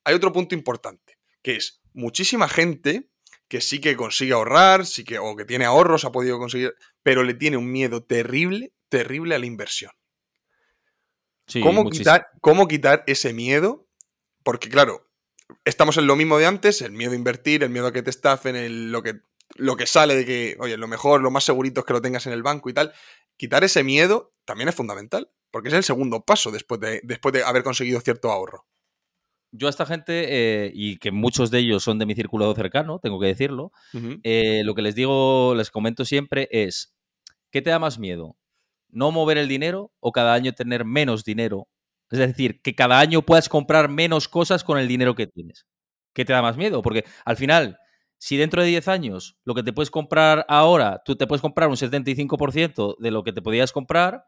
[0.04, 3.10] hay otro punto importante, que es muchísima gente
[3.48, 6.74] que sí que consigue ahorrar, sí que, o que tiene ahorros, ha podido conseguir,
[7.04, 9.92] pero le tiene un miedo terrible, terrible a la inversión.
[11.62, 13.88] ¿Cómo, quitar, ¿Cómo quitar ese miedo?
[14.44, 15.08] Porque claro,
[15.64, 18.10] estamos en lo mismo de antes, el miedo a invertir, el miedo a que te
[18.10, 19.20] estafen, lo, que,
[19.56, 22.26] lo que sale de que, oye, lo mejor, lo más segurito es que lo tengas
[22.28, 22.94] en el banco y tal.
[23.38, 27.44] Quitar ese miedo también es fundamental, porque es el segundo paso después de, después de
[27.44, 28.66] haber conseguido cierto ahorro.
[29.52, 33.00] Yo a esta gente, eh, y que muchos de ellos son de mi círculo cercano,
[33.00, 33.72] tengo que decirlo,
[34.24, 36.94] eh, lo que les digo, les comento siempre es,
[37.52, 38.38] ¿qué te da más miedo?
[38.90, 41.70] ¿No mover el dinero o cada año tener menos dinero?
[42.10, 45.66] Es decir, que cada año puedas comprar menos cosas con el dinero que tienes.
[46.14, 46.82] ¿Qué te da más miedo?
[46.82, 47.78] Porque al final,
[48.18, 51.70] si dentro de 10 años lo que te puedes comprar ahora, tú te puedes comprar
[51.70, 54.26] un 75% de lo que te podías comprar,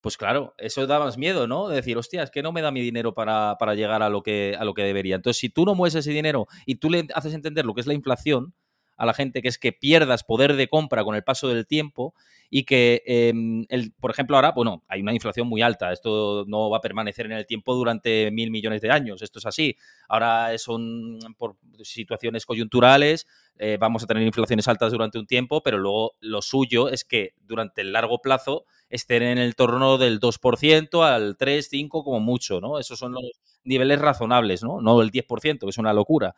[0.00, 1.68] pues claro, eso da miedo, ¿no?
[1.68, 4.56] De decir, hostia, es que no me da mi dinero para, llegar a lo, que,
[4.58, 5.16] a lo que debería.
[5.16, 7.86] Entonces, si tú no mueves ese dinero y tú le haces entender lo que es
[7.86, 8.54] la inflación
[8.96, 12.14] a la gente, que es que pierdas poder de compra con el paso del tiempo
[12.50, 16.70] y que, em, el, por ejemplo, ahora, bueno, hay una inflación muy alta, esto no
[16.70, 19.76] va a permanecer en el tiempo durante mil millones de años, esto es así.
[20.08, 23.26] Ahora son por situaciones coyunturales,
[23.58, 27.34] eh, vamos a tener inflaciones altas durante un tiempo, pero luego lo suyo es que
[27.42, 32.60] durante el largo plazo estén en el torno del 2% al 3, 5 como mucho,
[32.60, 32.78] ¿no?
[32.78, 33.24] Esos son los
[33.64, 34.80] niveles razonables, ¿no?
[34.80, 36.34] No el 10%, que es una locura.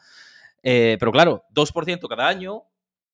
[0.63, 2.65] Eh, pero claro, 2% cada año,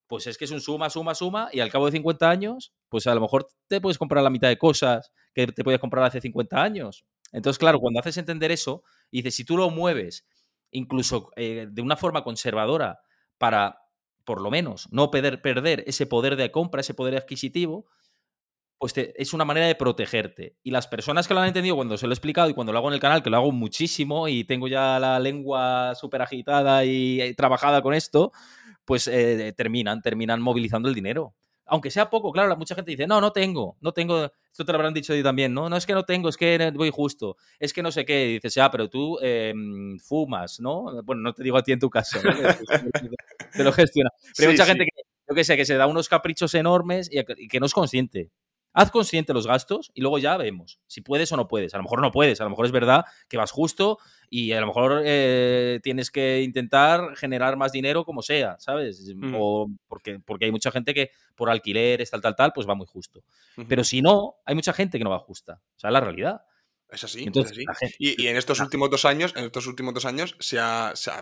[0.06, 3.06] pues es que es un suma, suma, suma, y al cabo de 50 años, pues
[3.06, 6.20] a lo mejor te puedes comprar la mitad de cosas que te podías comprar hace
[6.20, 7.04] 50 años.
[7.32, 10.26] Entonces, claro, cuando haces entender eso, y dices, si tú lo mueves
[10.70, 13.00] incluso eh, de una forma conservadora
[13.38, 13.78] para,
[14.24, 17.86] por lo menos, no perder, perder ese poder de compra, ese poder adquisitivo,
[18.78, 20.56] pues es una manera de protegerte.
[20.62, 22.78] Y las personas que lo han entendido cuando se lo he explicado y cuando lo
[22.78, 26.84] hago en el canal, que lo hago muchísimo y tengo ya la lengua súper agitada
[26.84, 28.32] y, trabajada con esto,
[28.84, 31.34] pues eh, terminan, terminan movilizando el dinero.
[31.66, 34.76] Aunque sea poco, claro, mucha gente dice, no, no tengo, no tengo, esto te lo
[34.76, 35.70] habrán dicho a también, ¿no?
[35.70, 38.32] No es que no tengo, es que voy justo, es que no sé qué, y
[38.34, 41.02] dices, ya, pero tú em, fumas, ¿no?
[41.04, 42.30] Bueno, no te digo a ti en tu caso, ¿no?
[43.56, 44.10] te lo gestiona.
[44.36, 47.48] Pero hay mucha gente que, yo que sé, que se da unos caprichos enormes y
[47.48, 48.30] que no es consciente.
[48.74, 51.72] Haz consciente los gastos y luego ya vemos si puedes o no puedes.
[51.74, 53.98] A lo mejor no puedes, a lo mejor es verdad que vas justo
[54.28, 59.14] y a lo mejor eh, tienes que intentar generar más dinero como sea, ¿sabes?
[59.14, 59.34] Mm.
[59.38, 62.86] O porque, porque hay mucha gente que por alquileres, tal, tal, tal, pues va muy
[62.86, 63.22] justo.
[63.68, 65.60] Pero si no, hay mucha gente que no va justa.
[65.76, 66.42] O sea, es la realidad.
[66.90, 67.26] Es así,
[67.98, 70.58] y, en estos últimos dos años, en estos últimos dos años, se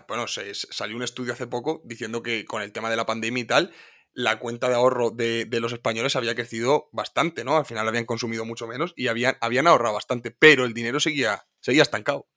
[0.07, 3.41] bueno, se, salió un estudio hace poco diciendo que con el tema de la pandemia
[3.41, 3.71] y tal,
[4.13, 7.57] la cuenta de ahorro de, los españoles había crecido bastante, ¿no?
[7.57, 11.45] Al final habían consumido mucho menos y habían, habían ahorrado bastante, pero el dinero seguía,
[11.59, 12.27] seguía estancado.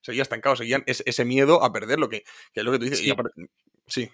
[0.00, 2.22] Seguía estancado, seguían ese, miedo a perder lo que,
[2.54, 3.14] es lo que tú dices.
[3.88, 4.08] Sí.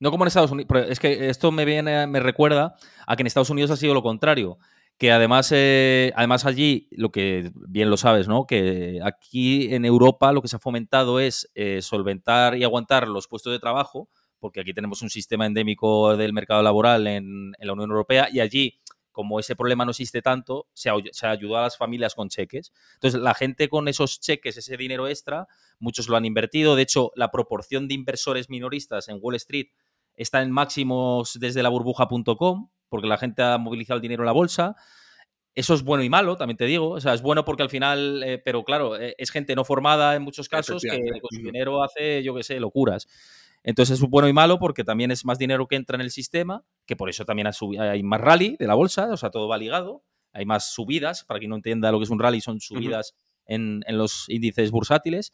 [0.00, 2.74] No como en Estados Unidos, es que esto me viene, me recuerda
[3.06, 4.58] a que en Estados Unidos ha sido lo contrario.
[4.96, 8.46] Que además, eh, además allí, lo que bien lo sabes, ¿no?
[8.46, 13.26] Que aquí en Europa lo que se ha fomentado es eh, solventar y aguantar los
[13.26, 14.08] puestos de trabajo
[14.44, 18.78] porque aquí tenemos un sistema endémico del mercado laboral en, la Unión Europea y allí
[19.10, 22.70] como ese problema no existe tanto, se, ayudó a las familias con cheques.
[22.96, 26.76] Entonces, la gente con esos cheques, ese dinero extra, muchos lo han invertido.
[26.76, 29.68] De hecho, la proporción de inversores minoristas en Wall Street
[30.14, 34.32] está en máximos desde la burbuja.com, porque la gente ha movilizado el dinero en la
[34.32, 34.76] bolsa.
[35.54, 36.90] Eso es bueno y malo, también te digo.
[36.90, 40.14] O sea, es bueno porque al final, eh, pero claro, eh, es gente no formada
[40.14, 43.08] en muchos casos que con su dinero hace, yo qué sé, locuras.
[43.64, 46.62] Entonces es bueno y malo porque también es más dinero que entra en el sistema,
[46.86, 50.04] que por eso también hay más rally de la bolsa, o sea, todo va ligado.
[50.32, 53.14] Hay más subidas, para quien no entienda lo que es un rally, son subidas
[53.46, 55.32] en, los índices bursátiles.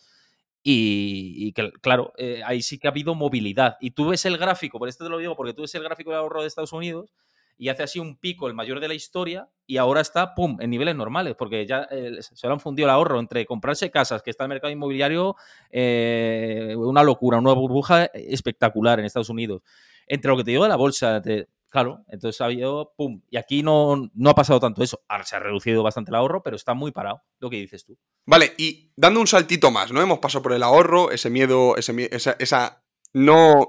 [0.63, 3.77] Y, claro, eh, ahí sí que ha habido movilidad.
[3.81, 6.11] Y tú ves el gráfico, por esto te lo digo, porque tú ves el gráfico
[6.11, 7.15] de ahorro de Estados Unidos
[7.61, 10.71] y hace así un pico, el mayor de la historia, y ahora está, ¡pum!, en
[10.71, 14.31] niveles normales, porque ya eh, se lo han fundido el ahorro entre comprarse casas, que
[14.31, 15.37] está el mercado inmobiliario,
[15.71, 19.61] eh, una locura, una burbuja espectacular en Estados Unidos.
[20.07, 21.21] Entre lo que te digo de la bolsa,
[21.69, 23.21] claro, entonces ha habido, ¡pum!
[23.29, 25.03] Y aquí no, no ha pasado tanto eso.
[25.07, 27.99] Ahora se ha reducido bastante el ahorro, pero está muy parado, lo que dices tú.
[28.25, 30.01] Vale, y dando un saltito más, ¿no?
[30.01, 32.83] Hemos pasado por el ahorro, ese miedo, ese, esa, esa
[33.13, 33.69] no,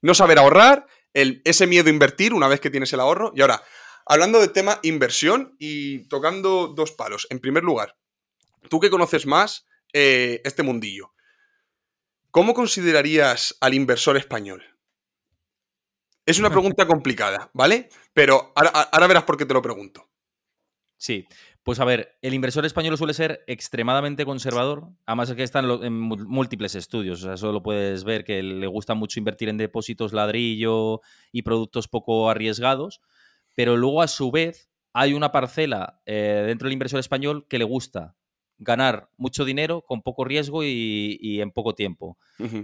[0.00, 0.86] no saber ahorrar
[1.44, 3.32] ese miedo a invertir una vez que tienes el ahorro.
[3.34, 3.62] Y ahora,
[4.06, 7.26] hablando del tema inversión y tocando dos palos.
[7.30, 7.96] En primer lugar,
[8.68, 11.12] tú que conoces más eh, este mundillo,
[12.30, 14.64] ¿cómo considerarías al inversor español?
[16.26, 17.88] Es una pregunta complicada, ¿vale?
[18.12, 20.08] Pero ahora, verás por qué te lo pregunto.
[21.00, 21.26] Sí,
[21.62, 25.92] pues a ver, el inversor español suele ser extremadamente conservador, además es que están en
[25.92, 30.12] múltiples estudios, o sea, eso lo puedes ver, que le gusta mucho invertir en depósitos
[30.12, 33.00] ladrillo y productos poco arriesgados,
[33.54, 37.64] pero luego a su vez hay una parcela eh, dentro del inversor español que le
[37.64, 38.16] gusta
[38.58, 42.18] ganar mucho dinero con poco riesgo y, en poco tiempo.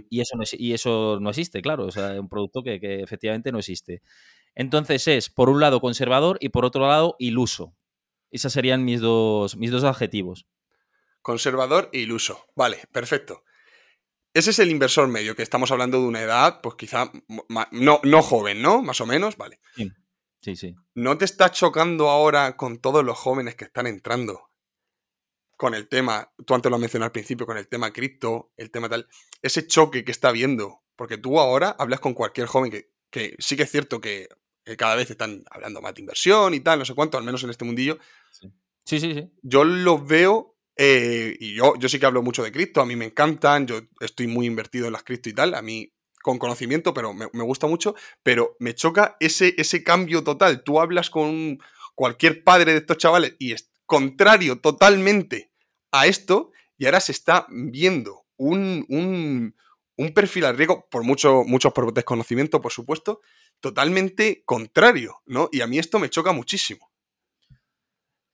[0.09, 3.01] y, eso no, y eso no existe, claro, o sea, es un producto que, que
[3.01, 4.01] efectivamente no existe.
[4.55, 7.73] Entonces es, por un lado, conservador y por otro lado, iluso.
[8.31, 10.45] Esos serían mis dos, mis dos adjetivos.
[11.21, 12.45] Conservador e iluso.
[12.55, 13.43] Vale, perfecto.
[14.35, 17.09] Ese es el inversor medio, que estamos hablando de una edad, pues quizá
[17.71, 18.81] no, no joven, ¿no?
[18.81, 19.61] Más o menos, vale.
[19.75, 19.89] Sí,
[20.41, 20.75] sí, sí.
[20.93, 24.51] ¿No te está chocando ahora con todos los jóvenes que están entrando?
[25.55, 28.89] Con el tema, tú antes lo mencionado al principio, con el tema cripto, el tema
[28.89, 29.07] tal,
[29.41, 30.83] ese choque que está habiendo.
[30.97, 34.27] Porque tú ahora hablas con cualquier joven que, que sí que es cierto que
[34.77, 37.49] cada vez están hablando más de inversión y tal, no sé cuánto, al menos en
[37.51, 37.99] este mundillo.
[38.31, 39.29] Sí, sí, sí.
[39.41, 42.95] Yo los veo, eh, y yo, yo sí que hablo mucho de cripto, a mí
[42.95, 45.91] me encantan, yo estoy muy invertido en las cripto y tal, a mí
[46.25, 47.93] con conocimiento, pero me, gusta mucho,
[48.23, 50.63] pero me choca ese, ese cambio total.
[50.63, 51.59] Tú hablas con
[51.93, 55.51] cualquier padre de estos chavales y es contrario totalmente
[55.91, 59.55] a esto, y ahora se está viendo un, un,
[59.97, 63.21] un perfil al riesgo, por mucho, muchos por desconocimiento, por supuesto,
[63.59, 65.49] totalmente contrario, ¿no?
[65.51, 66.91] Y a mí esto me choca muchísimo.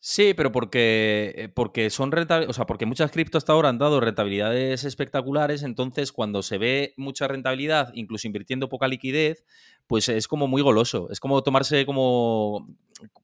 [0.03, 3.77] Sí, pero porque, eh, porque son rentables, o sea, porque muchas criptos hasta ahora han
[3.77, 9.45] dado rentabilidades espectaculares, entonces cuando se ve mucha rentabilidad, incluso invirtiendo poca liquidez,
[9.91, 11.09] pues es como muy goloso.
[11.11, 12.65] Es como tomarse como,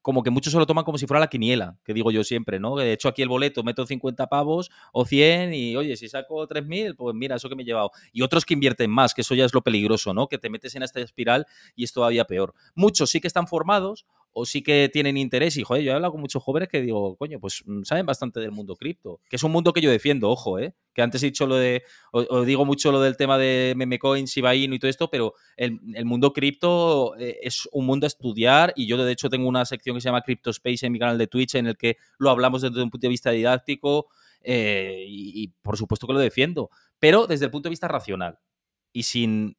[0.02, 2.60] como que muchos se lo toman como si fuera la quiniela, que digo yo siempre,
[2.60, 2.76] ¿no?
[2.76, 6.98] De hecho, aquí el boleto meto 50 pavos o 100 y, oye, si saco 3.000,
[6.98, 7.92] pues mira, eso que me he llevado.
[8.12, 10.28] Y otros que invierten más, que eso ya es lo peligroso, ¿no?
[10.28, 12.54] Que te metes en esta espiral y es todavía peor.
[12.76, 14.06] Muchos sí que están formados,
[14.40, 15.58] o sí que tienen interés.
[15.58, 18.40] Y, joder, yo he hablado con muchos jóvenes que digo, coño, pues mm, saben bastante
[18.40, 20.76] del mundo cripto, que es un mundo que yo defiendo, ojo, ¿eh?
[20.98, 24.32] Que antes he dicho lo de, o, digo mucho lo del tema de meme coins,
[24.32, 28.74] Shiba Inu y todo esto, pero el, mundo cripto eh, es un mundo a estudiar
[28.76, 31.20] y yo de hecho tengo una sección que se llama Crypto Space en mi canal
[31.20, 34.08] de Twitch en el que lo hablamos desde un punto de vista didáctico
[34.42, 38.40] eh, y por supuesto que lo defiendo, pero desde el punto de vista racional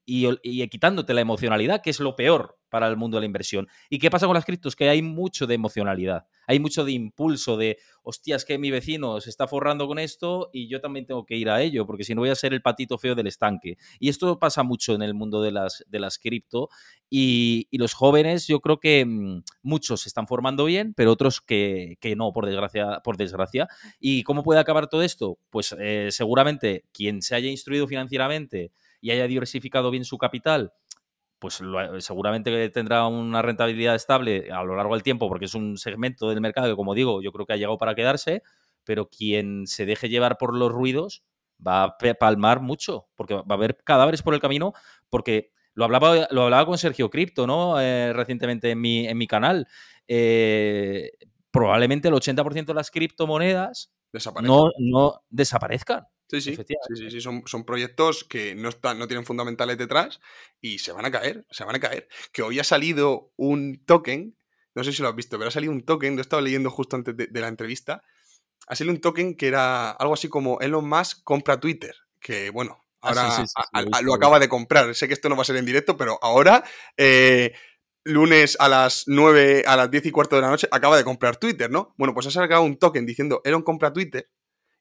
[0.05, 3.66] y, quitándote la emocionalidad, que es lo peor para el mundo de la inversión.
[3.89, 4.76] ¿Y qué pasa con las criptos?
[4.76, 9.28] Que hay mucho de emocionalidad, hay mucho de impulso, de, hostias, que mi vecino se
[9.28, 12.22] está forrando con esto y yo también tengo que ir a ello, porque si no
[12.22, 13.76] voy a ser el patito feo del estanque.
[14.01, 16.68] Y esto pasa mucho en el mundo de las, de las cripto
[17.11, 21.97] y, los jóvenes, yo creo que mm, muchos se están formando bien, pero otros que,
[22.16, 23.68] no, por desgracia, por desgracia.
[24.01, 25.39] ¿Y cómo puede acabar todo esto?
[25.51, 30.72] Pues eh, seguramente quien se haya instruido financieramente, y haya diversificado bien su capital,
[31.38, 31.61] pues
[32.01, 36.40] seguramente tendrá una rentabilidad estable a lo largo del tiempo, porque es un segmento del
[36.40, 38.42] mercado que, como digo, yo creo que ha llegado para quedarse,
[38.84, 41.22] pero quien se deje llevar por los ruidos
[41.64, 44.72] va a palmar mucho, porque va a haber cadáveres por el camino,
[45.11, 47.80] porque lo hablaba, lo hablaba con Sergio Cripto, ¿no?
[47.80, 49.68] Eh, recientemente en mi, en mi canal.
[50.09, 51.12] Eh,
[51.51, 53.92] probablemente el 80% de las criptomonedas
[54.42, 56.07] no, no desaparezcan.
[56.29, 56.57] Sí, sí,
[56.95, 60.20] sí, sí, Son, son, proyectos que no, están, no tienen fundamentales detrás
[60.61, 62.07] y se van a caer, se van a caer.
[62.33, 64.37] Que hoy ha salido un token,
[64.74, 66.97] no sé si lo has visto, pero ha salido un token, lo estaba leyendo justo
[66.97, 68.03] antes de, la entrevista,
[68.66, 72.85] ha salido un token que era algo así como Elon Musk compra Twitter, que bueno,
[73.01, 73.09] ah,
[73.72, 74.95] ahora lo, acaba de comprar.
[74.95, 76.62] Sé que esto no va a ser en directo, pero ahora,
[76.99, 77.55] eh,
[78.05, 81.39] lunes a las 9, a las 10 y cuarto de la noche, acaba de comprar
[81.39, 81.95] Twitter, ¿no?
[81.97, 84.31] Bueno, pues ha sacado un token diciendo Elon compra Twitter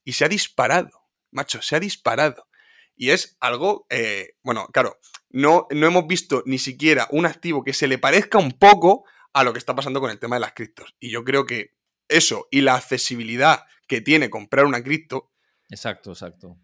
[0.03, 1.06] y se ha disparado
[1.37, 2.47] macho, se ha disparado.
[2.95, 4.97] Y es algo, eh, bueno, claro,
[5.29, 9.43] no, no hemos visto ni siquiera un activo que se le parezca un poco a
[9.43, 10.95] lo que está pasando con el tema de las criptos.
[10.99, 11.75] Y yo creo que
[12.07, 15.31] eso y la accesibilidad que tiene comprar una cripto.
[15.69, 16.57] Exacto, exacto.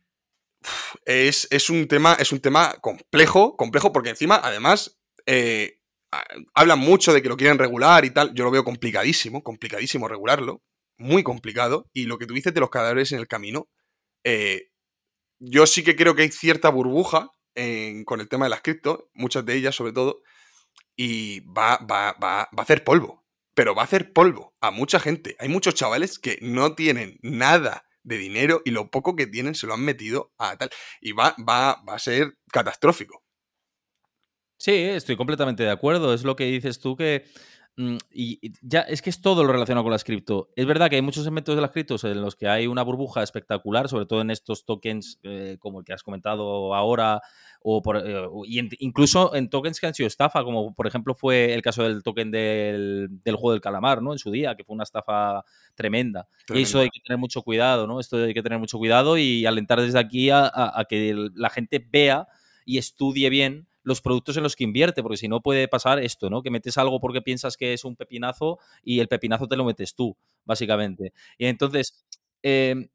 [1.06, 5.80] Es, un tema, es un tema complejo, complejo, porque encima, además, eh,
[6.54, 8.34] hablan mucho de que lo quieren regular y tal.
[8.34, 10.64] Yo lo veo complicadísimo, complicadísimo regularlo.
[10.98, 11.90] Muy complicado.
[11.94, 13.70] Y lo que tú dices de los cadáveres en el camino,
[14.24, 14.70] eh,
[15.40, 17.32] yo sí que creo que hay cierta burbuja
[18.06, 20.24] con el tema de las cripto, muchas de ellas sobre todo,
[20.96, 23.24] y va, va, va, va a hacer polvo.
[23.56, 25.36] Pero va a hacer polvo a mucha gente.
[25.40, 29.68] Hay muchos chavales que no tienen nada de dinero y lo poco que tienen se
[29.68, 30.72] lo han metido a tal.
[31.02, 33.24] Y va, va, va a ser catastrófico.
[34.58, 36.14] Sí, estoy completamente de acuerdo.
[36.14, 37.26] Es lo que dices tú que
[37.76, 40.50] y ya es que es todo lo relacionado con las cripto.
[40.56, 43.24] Es verdad que hay muchos segmentos de las criptos en los que hay una burbuja
[43.24, 47.22] espectacular, sobre todo en estos tokens eh, como el que has comentado ahora,
[47.62, 48.28] o por, eh,
[48.80, 52.30] incluso en tokens que han sido estafa, como por ejemplo fue el caso del token
[52.30, 54.14] del, juego del calamar, ¿no?
[54.14, 55.44] En su día, que fue una estafa
[55.74, 56.28] tremenda.
[56.54, 58.00] Y eso hay que tener mucho cuidado, ¿no?
[58.00, 60.52] Esto hay que tener mucho cuidado y alentar desde aquí a
[60.88, 62.28] que la gente vea
[62.66, 66.30] y estudie bien los productos en los que invierte, porque si no puede pasar esto,
[66.30, 66.42] ¿no?
[66.42, 69.96] Que metes algo porque piensas que es un pepinazo y el pepinazo te lo metes
[69.96, 71.14] tú, básicamente.
[71.38, 72.06] Y entonces,
[72.42, 72.88] em,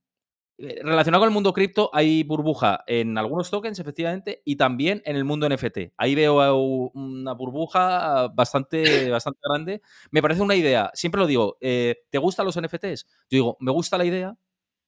[0.58, 5.16] eh, relacionado con el mundo cripto, hay burbuja en algunos tokens, efectivamente, y también en
[5.16, 5.92] el mundo NFT.
[5.96, 9.82] Ahí veo una burbuja bastante, bastante grande.
[10.10, 13.06] Me parece una idea, siempre lo digo, eh, ¿te gustan los NFTs?
[13.30, 14.36] Yo digo, me gusta la idea,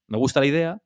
[0.08, 0.82] me gusta la idea,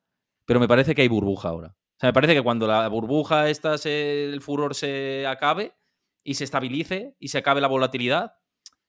[0.47, 4.41] pero me parece que hay burbuja ahora me parece que cuando la burbuja esta, el
[4.41, 5.75] furor se acabe
[6.23, 8.35] y se estabilice y se acabe la volatilidad,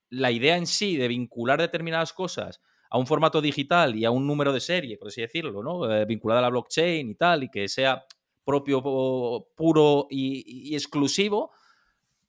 [0.10, 4.26] la idea en sí de vincular determinadas cosas a un formato digital y a un
[4.26, 5.92] número de serie, por así decirlo, ¿no?
[5.92, 8.06] Eh, vinculada a la blockchain y tal, y que sea
[8.44, 8.82] propio,
[9.56, 11.52] puro y, exclusivo,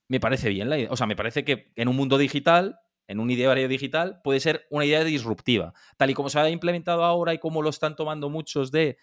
[0.08, 0.88] me parece bien la idea.
[0.90, 4.66] O sea, me parece que en un mundo digital, en un ideario digital, puede ser
[4.70, 5.74] una idea disruptiva.
[5.96, 8.96] Tal y como se ha implementado ahora y como lo están tomando muchos de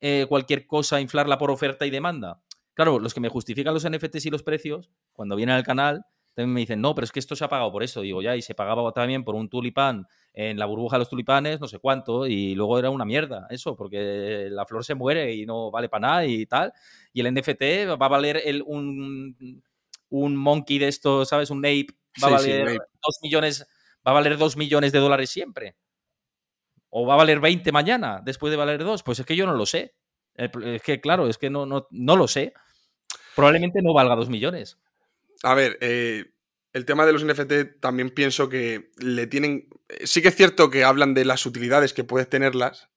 [0.00, 2.42] eh, cualquier cosa, inflarla por oferta y demanda.
[2.74, 6.04] Claro, los que me justifican los NFTs y los precios, cuando vienen al canal,
[6.38, 8.00] también me dicen, no, pero es que esto se ha pagado por eso.
[8.00, 11.58] Digo, ya, y se pagaba también por un tulipán en la burbuja de los tulipanes,
[11.58, 15.46] no sé cuánto, y luego era una mierda eso, porque la flor se muere y
[15.46, 16.72] no vale para nada y tal.
[17.12, 19.60] Y el NFT va a valer el, un,
[20.10, 21.50] un monkey de estos, ¿sabes?
[21.50, 21.88] Un ape,
[22.22, 23.66] va a valer dos millones,
[24.06, 25.74] va a valer dos millones de dólares siempre.
[26.90, 29.02] ¿O va a valer 20 mañana después de valer 2?
[29.02, 29.94] Pues es que yo no lo sé.
[30.34, 32.52] Es que, claro, es que no, no, no lo sé.
[33.34, 34.78] Probablemente no valga 2 millones.
[35.42, 36.32] A ver, eh,
[36.72, 39.68] el tema de los NFT también pienso que le tienen.
[40.04, 42.88] Sí que es cierto que hablan de las utilidades que puedes tenerlas,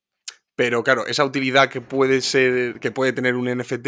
[0.56, 2.80] pero claro, esa utilidad que puede ser.
[2.80, 3.88] que puede tener un NFT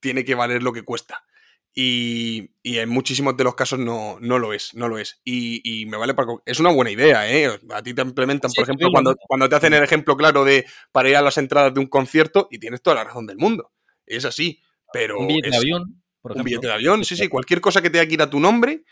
[0.00, 1.24] tiene que valer lo que cuesta.
[1.72, 5.20] Y, en muchísimos de los casos no, no lo es, no lo es.
[5.24, 6.28] Y, me vale para...
[6.44, 7.58] Es una buena idea, ¿eh?
[7.70, 11.08] A ti te implementan, por ejemplo, cuando, cuando te hacen el ejemplo claro de para
[11.08, 13.72] ir a las entradas de un concierto y tienes toda la razón del mundo.
[14.06, 14.60] Es así,
[14.92, 15.18] pero...
[15.18, 16.42] Un billete de avión, por ejemplo.
[16.42, 18.84] Un billete de avión, sí, sí, cualquier cosa que tenga que ir a tu nombre,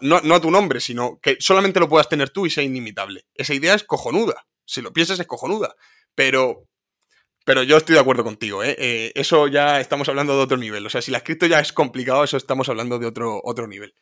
[0.00, 3.26] no, no a tu nombre, sino que solamente lo puedas tener tú y sea inimitable.
[3.34, 4.46] Esa idea es cojonuda.
[4.64, 5.74] Si lo piensas es cojonuda.
[6.14, 6.68] Pero
[7.44, 8.76] pero yo estoy de acuerdo contigo, ¿eh?
[8.78, 9.12] ¿eh?
[9.14, 10.86] Eso ya estamos hablando de otro nivel.
[10.86, 13.94] O sea, si la escrito ya es complicado, eso estamos hablando de otro, otro nivel.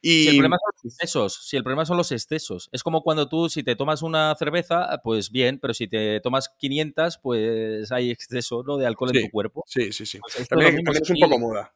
[0.00, 0.24] Y...
[0.24, 2.68] Si el problema son los excesos, si el problema son los excesos.
[2.72, 6.48] Es como cuando tú, si te tomas una cerveza, pues bien, pero si te tomas
[6.58, 8.76] 500, pues hay exceso ¿no?
[8.76, 9.64] de alcohol en tu cuerpo.
[9.66, 10.18] Sí, sí, sí.
[10.20, 11.74] Pues también, es un poco moda.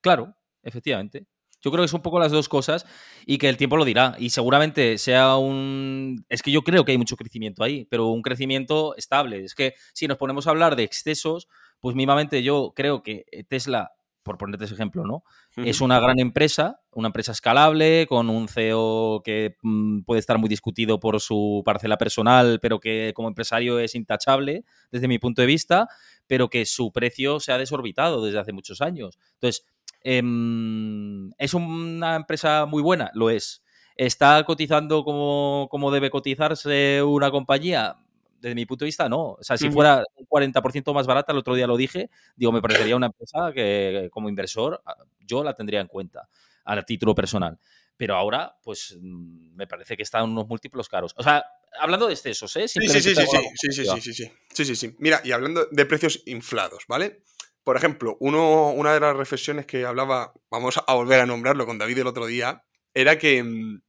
[0.00, 1.26] Claro, efectivamente.
[1.62, 2.86] Yo creo que es un poco las dos cosas
[3.24, 4.16] y que el tiempo lo dirá.
[4.18, 6.24] Y seguramente sea un...
[6.28, 9.44] Es que yo creo que hay mucho crecimiento ahí, pero un crecimiento estable.
[9.44, 11.48] Es que si nos ponemos a hablar de excesos,
[11.80, 15.24] pues mínimamente yo creo que Tesla, por ponerte ese ejemplo, ¿no?
[15.56, 20.48] Es una gran empresa, una empresa escalable, con un CEO que mm, puede estar muy
[20.48, 25.46] discutido por su parcela personal, pero que como empresario es intachable desde mi punto de
[25.46, 25.88] vista,
[26.26, 29.18] pero que su precio se ha desorbitado desde hace muchos años.
[29.34, 29.66] Entonces,
[30.04, 33.10] Em, ¿Es una empresa muy buena?
[33.14, 33.62] Lo es.
[33.96, 37.96] ¿Está cotizando como, como, debe cotizarse una compañía?
[38.40, 39.32] Desde mi punto de vista, no.
[39.32, 42.60] O sea, si fuera un 40% más barata, el otro día lo dije, digo, me
[42.60, 46.28] parecería una empresa que como inversor ah, yo la tendría en cuenta
[46.64, 47.58] a título personal.
[47.96, 51.14] Pero ahora, pues mm, me parece que están unos múltiplos caros.
[51.16, 51.44] O sea,
[51.78, 52.66] hablando de excesos, ¿eh?
[52.66, 54.96] Sí, sí, sí, sí, sí, sí, sí, sí, sí, sí, sí, sí.
[54.98, 57.22] Mira, y hablando de precios inflados, ¿vale?
[57.64, 61.78] Por ejemplo, uno, una de las reflexiones que hablaba, vamos a volver a nombrarlo con
[61.78, 62.64] David el otro día,
[62.94, 63.82] era que, mm,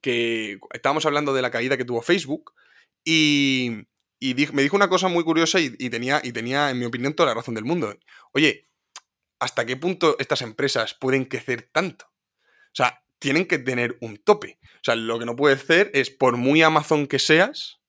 [0.00, 2.54] que estábamos hablando de la caída que tuvo Facebook
[3.04, 3.86] y,
[4.20, 7.34] me dijo una cosa muy curiosa y, tenía, y tenía, en mi opinión, toda la
[7.34, 7.94] razón del mundo.
[8.32, 8.68] Oye,
[9.38, 12.06] ¿hasta qué punto estas empresas pueden crecer tanto?
[12.06, 14.58] O sea, tienen que tener un tope.
[14.62, 17.80] O sea, lo que no puede hacer es, por muy Amazon que seas,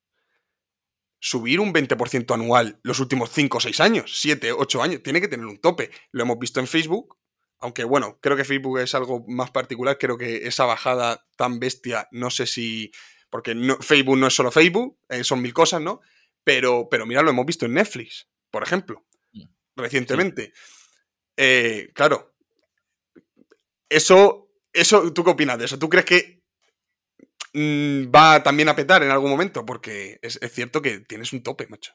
[1.25, 5.27] subir un 20% anual los últimos 5 o 6 años, 7, 8 años, tiene que
[5.27, 5.89] tener un tope.
[6.11, 7.17] Lo hemos visto en Facebook,
[7.57, 12.07] aunque bueno, creo que Facebook es algo más particular, creo que esa bajada tan bestia,
[12.11, 12.91] no sé si,
[13.31, 16.01] porque no, Facebook no es solo Facebook, eh, son mil cosas, ¿no?
[16.43, 19.45] Pero, pero mira, lo hemos visto en Netflix, por ejemplo, mm.
[19.77, 20.53] recientemente.
[21.35, 22.35] Eh, claro,
[23.89, 25.79] eso, eso, ¿tú qué opinas de eso?
[25.79, 26.43] ¿Tú crees que
[27.55, 31.67] Mm, va también a petar en algún momento, porque es, cierto que tienes un tope,
[31.67, 31.93] macho.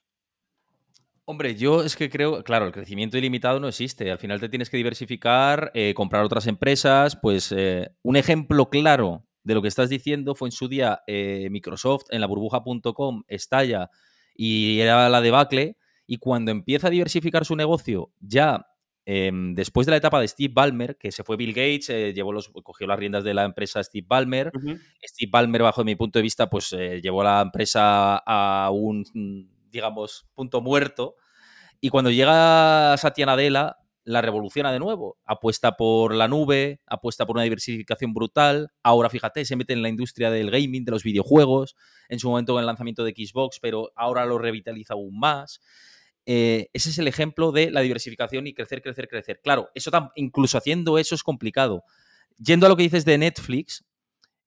[1.27, 4.11] Hombre, yo es que creo, claro, el crecimiento ilimitado no existe.
[4.11, 7.19] Al final te tienes que diversificar, eh, comprar otras empresas.
[7.21, 11.49] Pues eh, un ejemplo claro de lo que estás diciendo fue en su día eh,
[11.51, 13.91] Microsoft en la burbuja.com estalla
[14.35, 15.77] y era la debacle.
[16.07, 18.67] Y cuando empieza a diversificar su negocio, ya
[19.05, 22.33] em, después de la etapa de Steve Ballmer, que se fue Bill Gates, eh, llevó
[22.33, 24.53] los, cogió las riendas de la empresa Steve Ballmer.
[25.03, 29.05] Steve Ballmer, bajo mi punto de vista, pues eh, llevó la empresa a un,
[29.71, 31.17] digamos, punto muerto.
[31.81, 35.19] Y cuando llega Satya Nadella, la revoluciona de nuevo.
[35.25, 38.71] Apuesta por la nube, apuesta por una diversificación brutal.
[38.83, 41.77] Ahora, fíjate, se mete en la industria del gaming, de los videojuegos,
[42.09, 45.61] en su momento en el lanzamiento de Xbox, pero ahora lo revitaliza aún más.
[46.27, 49.41] Eh, ese es el ejemplo de la diversificación y crecer, crecer, crecer.
[49.43, 51.85] Claro, eso incluso haciendo eso es complicado.
[52.39, 53.85] Yendo a lo que dices de Netflix,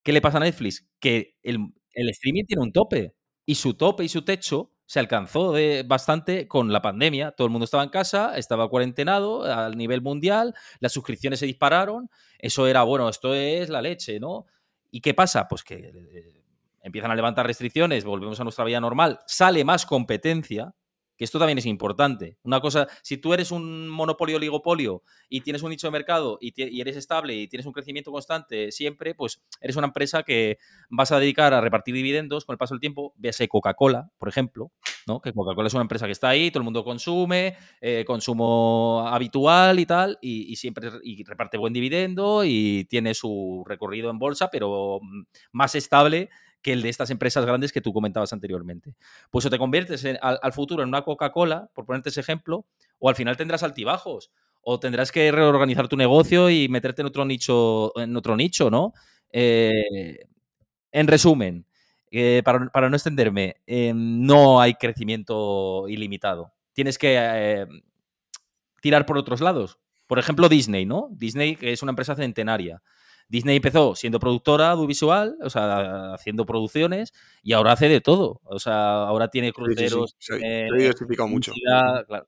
[0.04, 0.88] ¿qué le pasa a Netflix?
[1.00, 3.14] Que el, streaming tiene un tope
[3.46, 5.56] y su tope y su techo se alcanzó
[5.86, 7.32] bastante con la pandemia.
[7.32, 12.10] Todo el mundo estaba en casa, estaba cuarentenado a nivel mundial, las suscripciones se dispararon.
[12.38, 14.46] Eso era, bueno, esto es la leche, ¿no?
[14.92, 15.48] ¿Y qué pasa?
[15.48, 16.44] Pues que eh,
[16.84, 20.76] empiezan a levantar restricciones, volvemos a nuestra vida normal, sale más competencia,
[21.24, 22.38] esto también es importante.
[22.44, 26.54] Una cosa, si tú eres un monopolio oligopolio y tienes un nicho de mercado y,
[26.82, 30.58] eres estable y tienes un crecimiento constante siempre, pues eres una empresa que
[30.90, 33.14] vas a dedicar a repartir dividendos con el paso del tiempo.
[33.18, 34.72] Véase Coca-Cola, por ejemplo,
[35.08, 35.22] ¿no?
[35.22, 39.80] que Coca-Cola es una empresa que está ahí, todo el mundo consume, eh, consumo habitual
[39.80, 45.00] y tal, y, siempre y reparte buen dividendo y tiene su recorrido en bolsa, pero
[45.02, 45.24] mm,
[45.54, 46.30] más estable
[46.64, 48.96] que el de estas empresas grandes que tú comentabas anteriormente.
[49.30, 52.66] Pues o te conviertes al, futuro en una Coca-Cola, por ponerte ese ejemplo,
[52.98, 54.32] o al final tendrás altibajos,
[54.62, 58.94] o tendrás que reorganizar tu negocio y meterte en otro nicho, en otro nicho, ¿no?
[59.30, 60.26] Eh,
[60.94, 61.66] en resumen,
[62.10, 66.54] eh, para, no extenderme, eh, no hay crecimiento ilimitado.
[66.72, 67.68] Tienes que
[68.82, 69.80] tirar por otros lados.
[70.08, 71.10] Por ejemplo, Disney, ¿no?
[71.12, 72.82] Disney, que es una empresa centenaria.
[73.28, 78.42] Disney empezó siendo productora audiovisual, o sea, haciendo producciones, y ahora hace de todo.
[78.44, 80.16] O sea, ahora tiene cruceros.
[80.20, 80.36] Sí,
[80.78, 81.54] diversificado mucho.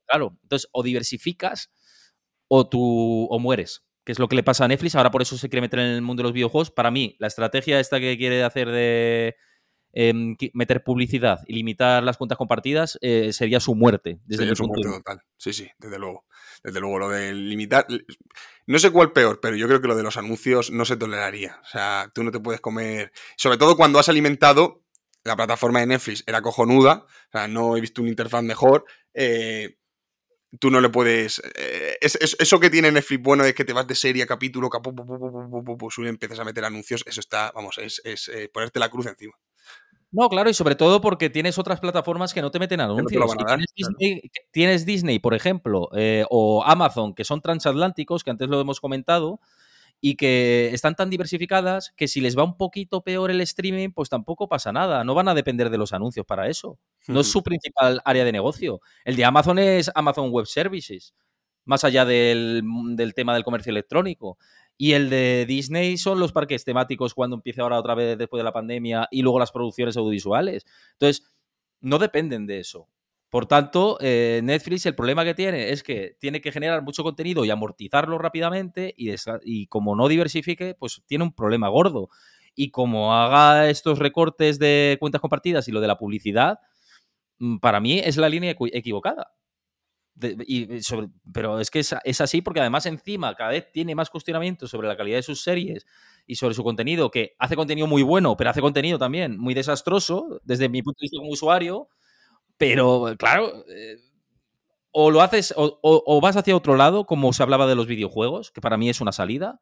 [0.07, 1.71] Claro, Entonces, o diversificas
[2.47, 3.83] o tú o mueres.
[4.03, 4.95] Que es lo que le pasa a Netflix.
[4.95, 6.69] Ahora por eso se quiere meter en el mundo de los videojuegos.
[6.69, 9.35] Para mí, la estrategia esta que quiere hacer de
[9.95, 14.19] em, meter publicidad y limitar las cuentas compartidas eh, sería su muerte.
[14.25, 15.21] Desde mi punto total.
[15.37, 16.25] Sí, sí, desde luego.
[16.63, 17.87] Desde luego, lo de limitar.
[18.67, 21.59] No sé cuál peor, pero yo creo que lo de los anuncios no se toleraría.
[21.63, 23.11] O sea, tú no te puedes comer.
[23.37, 24.83] Sobre todo cuando has alimentado.
[25.23, 27.07] La plataforma de Netflix era cojonuda.
[27.07, 28.85] O sea, no he visto una interfaz mejor.
[29.11, 29.77] Eh,
[30.59, 31.41] tú no le puedes.
[31.55, 36.07] Eh, eso que tiene Netflix bueno es que te vas de serie a capítulo, y
[36.07, 37.03] empiezas a meter anuncios.
[37.05, 39.33] Eso está, vamos, es, eh, ponerte la cruz encima.
[40.15, 43.21] No, claro, y sobre todo porque tienes otras plataformas que no te meten anuncios.
[44.51, 49.41] tienes, Disney, por ejemplo, eh, o Amazon, que son transatlánticos, que antes lo hemos comentado,
[49.99, 54.07] y que están tan diversificadas que si les va un poquito peor el streaming, pues
[54.07, 55.03] tampoco pasa nada.
[55.03, 56.79] No van a depender de los anuncios para eso.
[57.07, 58.79] No es su principal área de negocio.
[59.03, 61.13] El de Amazon es Amazon Web Services,
[61.65, 64.37] más allá del, del tema del comercio electrónico.
[64.77, 68.43] Y el de Disney son los parques temáticos cuando empiece ahora otra vez después de
[68.43, 70.65] la pandemia y luego las producciones audiovisuales.
[70.93, 71.25] Entonces,
[71.81, 72.89] no dependen de eso.
[73.29, 77.43] Por tanto, eh, Netflix el problema que tiene es que tiene que generar mucho contenido
[77.45, 82.09] y amortizarlo rápidamente y, y como no diversifique, pues tiene un problema gordo.
[82.55, 86.59] Y como haga estos recortes de cuentas compartidas y lo de la publicidad,
[87.39, 89.33] mm, para mí es la línea equivocada
[91.33, 94.97] pero es que es, así porque además encima cada vez tiene más cuestionamientos sobre la
[94.97, 95.85] calidad de sus series
[96.25, 100.41] y sobre su contenido, que hace contenido muy bueno, pero hace contenido también muy desastroso
[100.43, 101.89] desde mi punto de vista como usuario.
[102.57, 103.97] Pero claro, eh,
[104.91, 108.61] o lo haces o, vas hacia otro lado, como se hablaba de los videojuegos, que
[108.61, 109.61] para mí es una salida,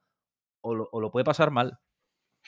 [0.61, 1.79] o lo puede pasar mal.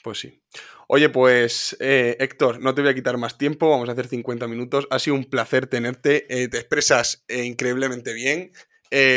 [0.02, 0.40] Pues sí.
[0.88, 4.46] Oye, pues eh, Héctor, no te voy a quitar más tiempo, vamos a hacer 50
[4.46, 4.86] minutos.
[4.90, 8.52] Ha sido un placer tenerte, eh, te expresas eh, increíblemente bien.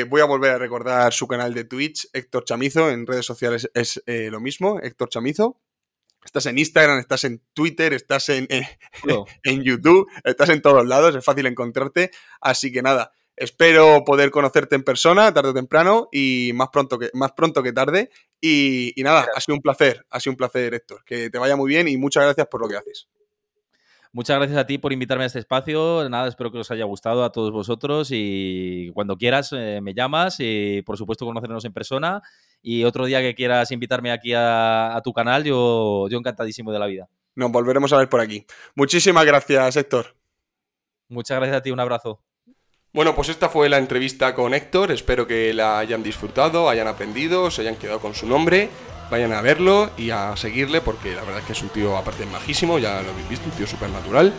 [0.09, 4.01] voy a volver a recordar su canal de Twitch, Héctor Chamizo, en redes sociales es
[4.05, 5.61] lo mismo, Héctor Chamizo.
[6.25, 8.47] Estás en Instagram, estás en Twitter, estás en,
[9.43, 12.11] en YouTube, estás en todos lados, es fácil encontrarte.
[12.41, 17.09] Así que nada, Espero poder conocerte en persona tarde o temprano y más pronto que,
[17.13, 18.09] más pronto que tarde.
[18.41, 21.05] Y, nada, ha sido un placer, ha sido un placer, Héctor.
[21.05, 23.07] Que te vaya muy bien y muchas gracias por lo que haces.
[24.11, 26.09] Muchas gracias a ti por invitarme a este espacio.
[26.09, 30.35] Nada, espero que os haya gustado a todos vosotros y cuando quieras eh, me llamas
[30.39, 32.21] y por supuesto conocernos en persona.
[32.61, 36.79] Y otro día que quieras invitarme aquí a, a tu canal, yo, yo encantadísimo de
[36.79, 37.07] la vida.
[37.35, 38.45] Nos volveremos a ver por aquí.
[38.75, 40.17] Muchísimas gracias, Héctor.
[41.07, 42.21] Muchas gracias a ti, un abrazo.
[42.91, 47.51] Bueno, pues esta fue la entrevista con Héctor, espero que la hayan disfrutado, hayan aprendido,
[47.51, 48.69] se hayan quedado con su nombre
[49.09, 52.25] vayan a verlo y a seguirle porque la verdad es que es un tío aparte
[52.25, 54.31] majísimo, ya lo habéis visto, un tío súper natural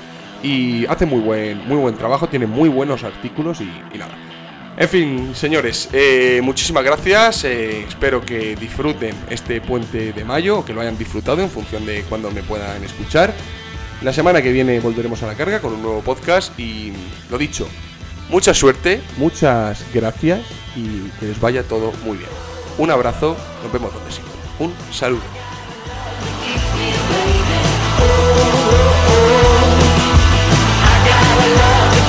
[0.43, 4.17] y hace muy buen, muy buen trabajo, tiene muy buenos artículos y, nada.
[4.77, 7.45] En fin, señores, eh, muchísimas gracias.
[7.45, 12.03] eh, espero que disfruten este puente de mayo que lo hayan disfrutado en función de
[12.05, 13.35] cuando me puedan escuchar.
[14.01, 16.93] La semana que viene volveremos a la carga con un nuevo podcast y
[17.29, 17.69] lo dicho,
[18.31, 20.41] mucha suerte, muchas gracias
[20.77, 22.31] y que les vaya todo muy bien.
[22.79, 24.35] Un abrazo, nos vemos donde siempre.
[24.59, 25.21] Un saludo.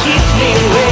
[0.03, 0.90] keeps me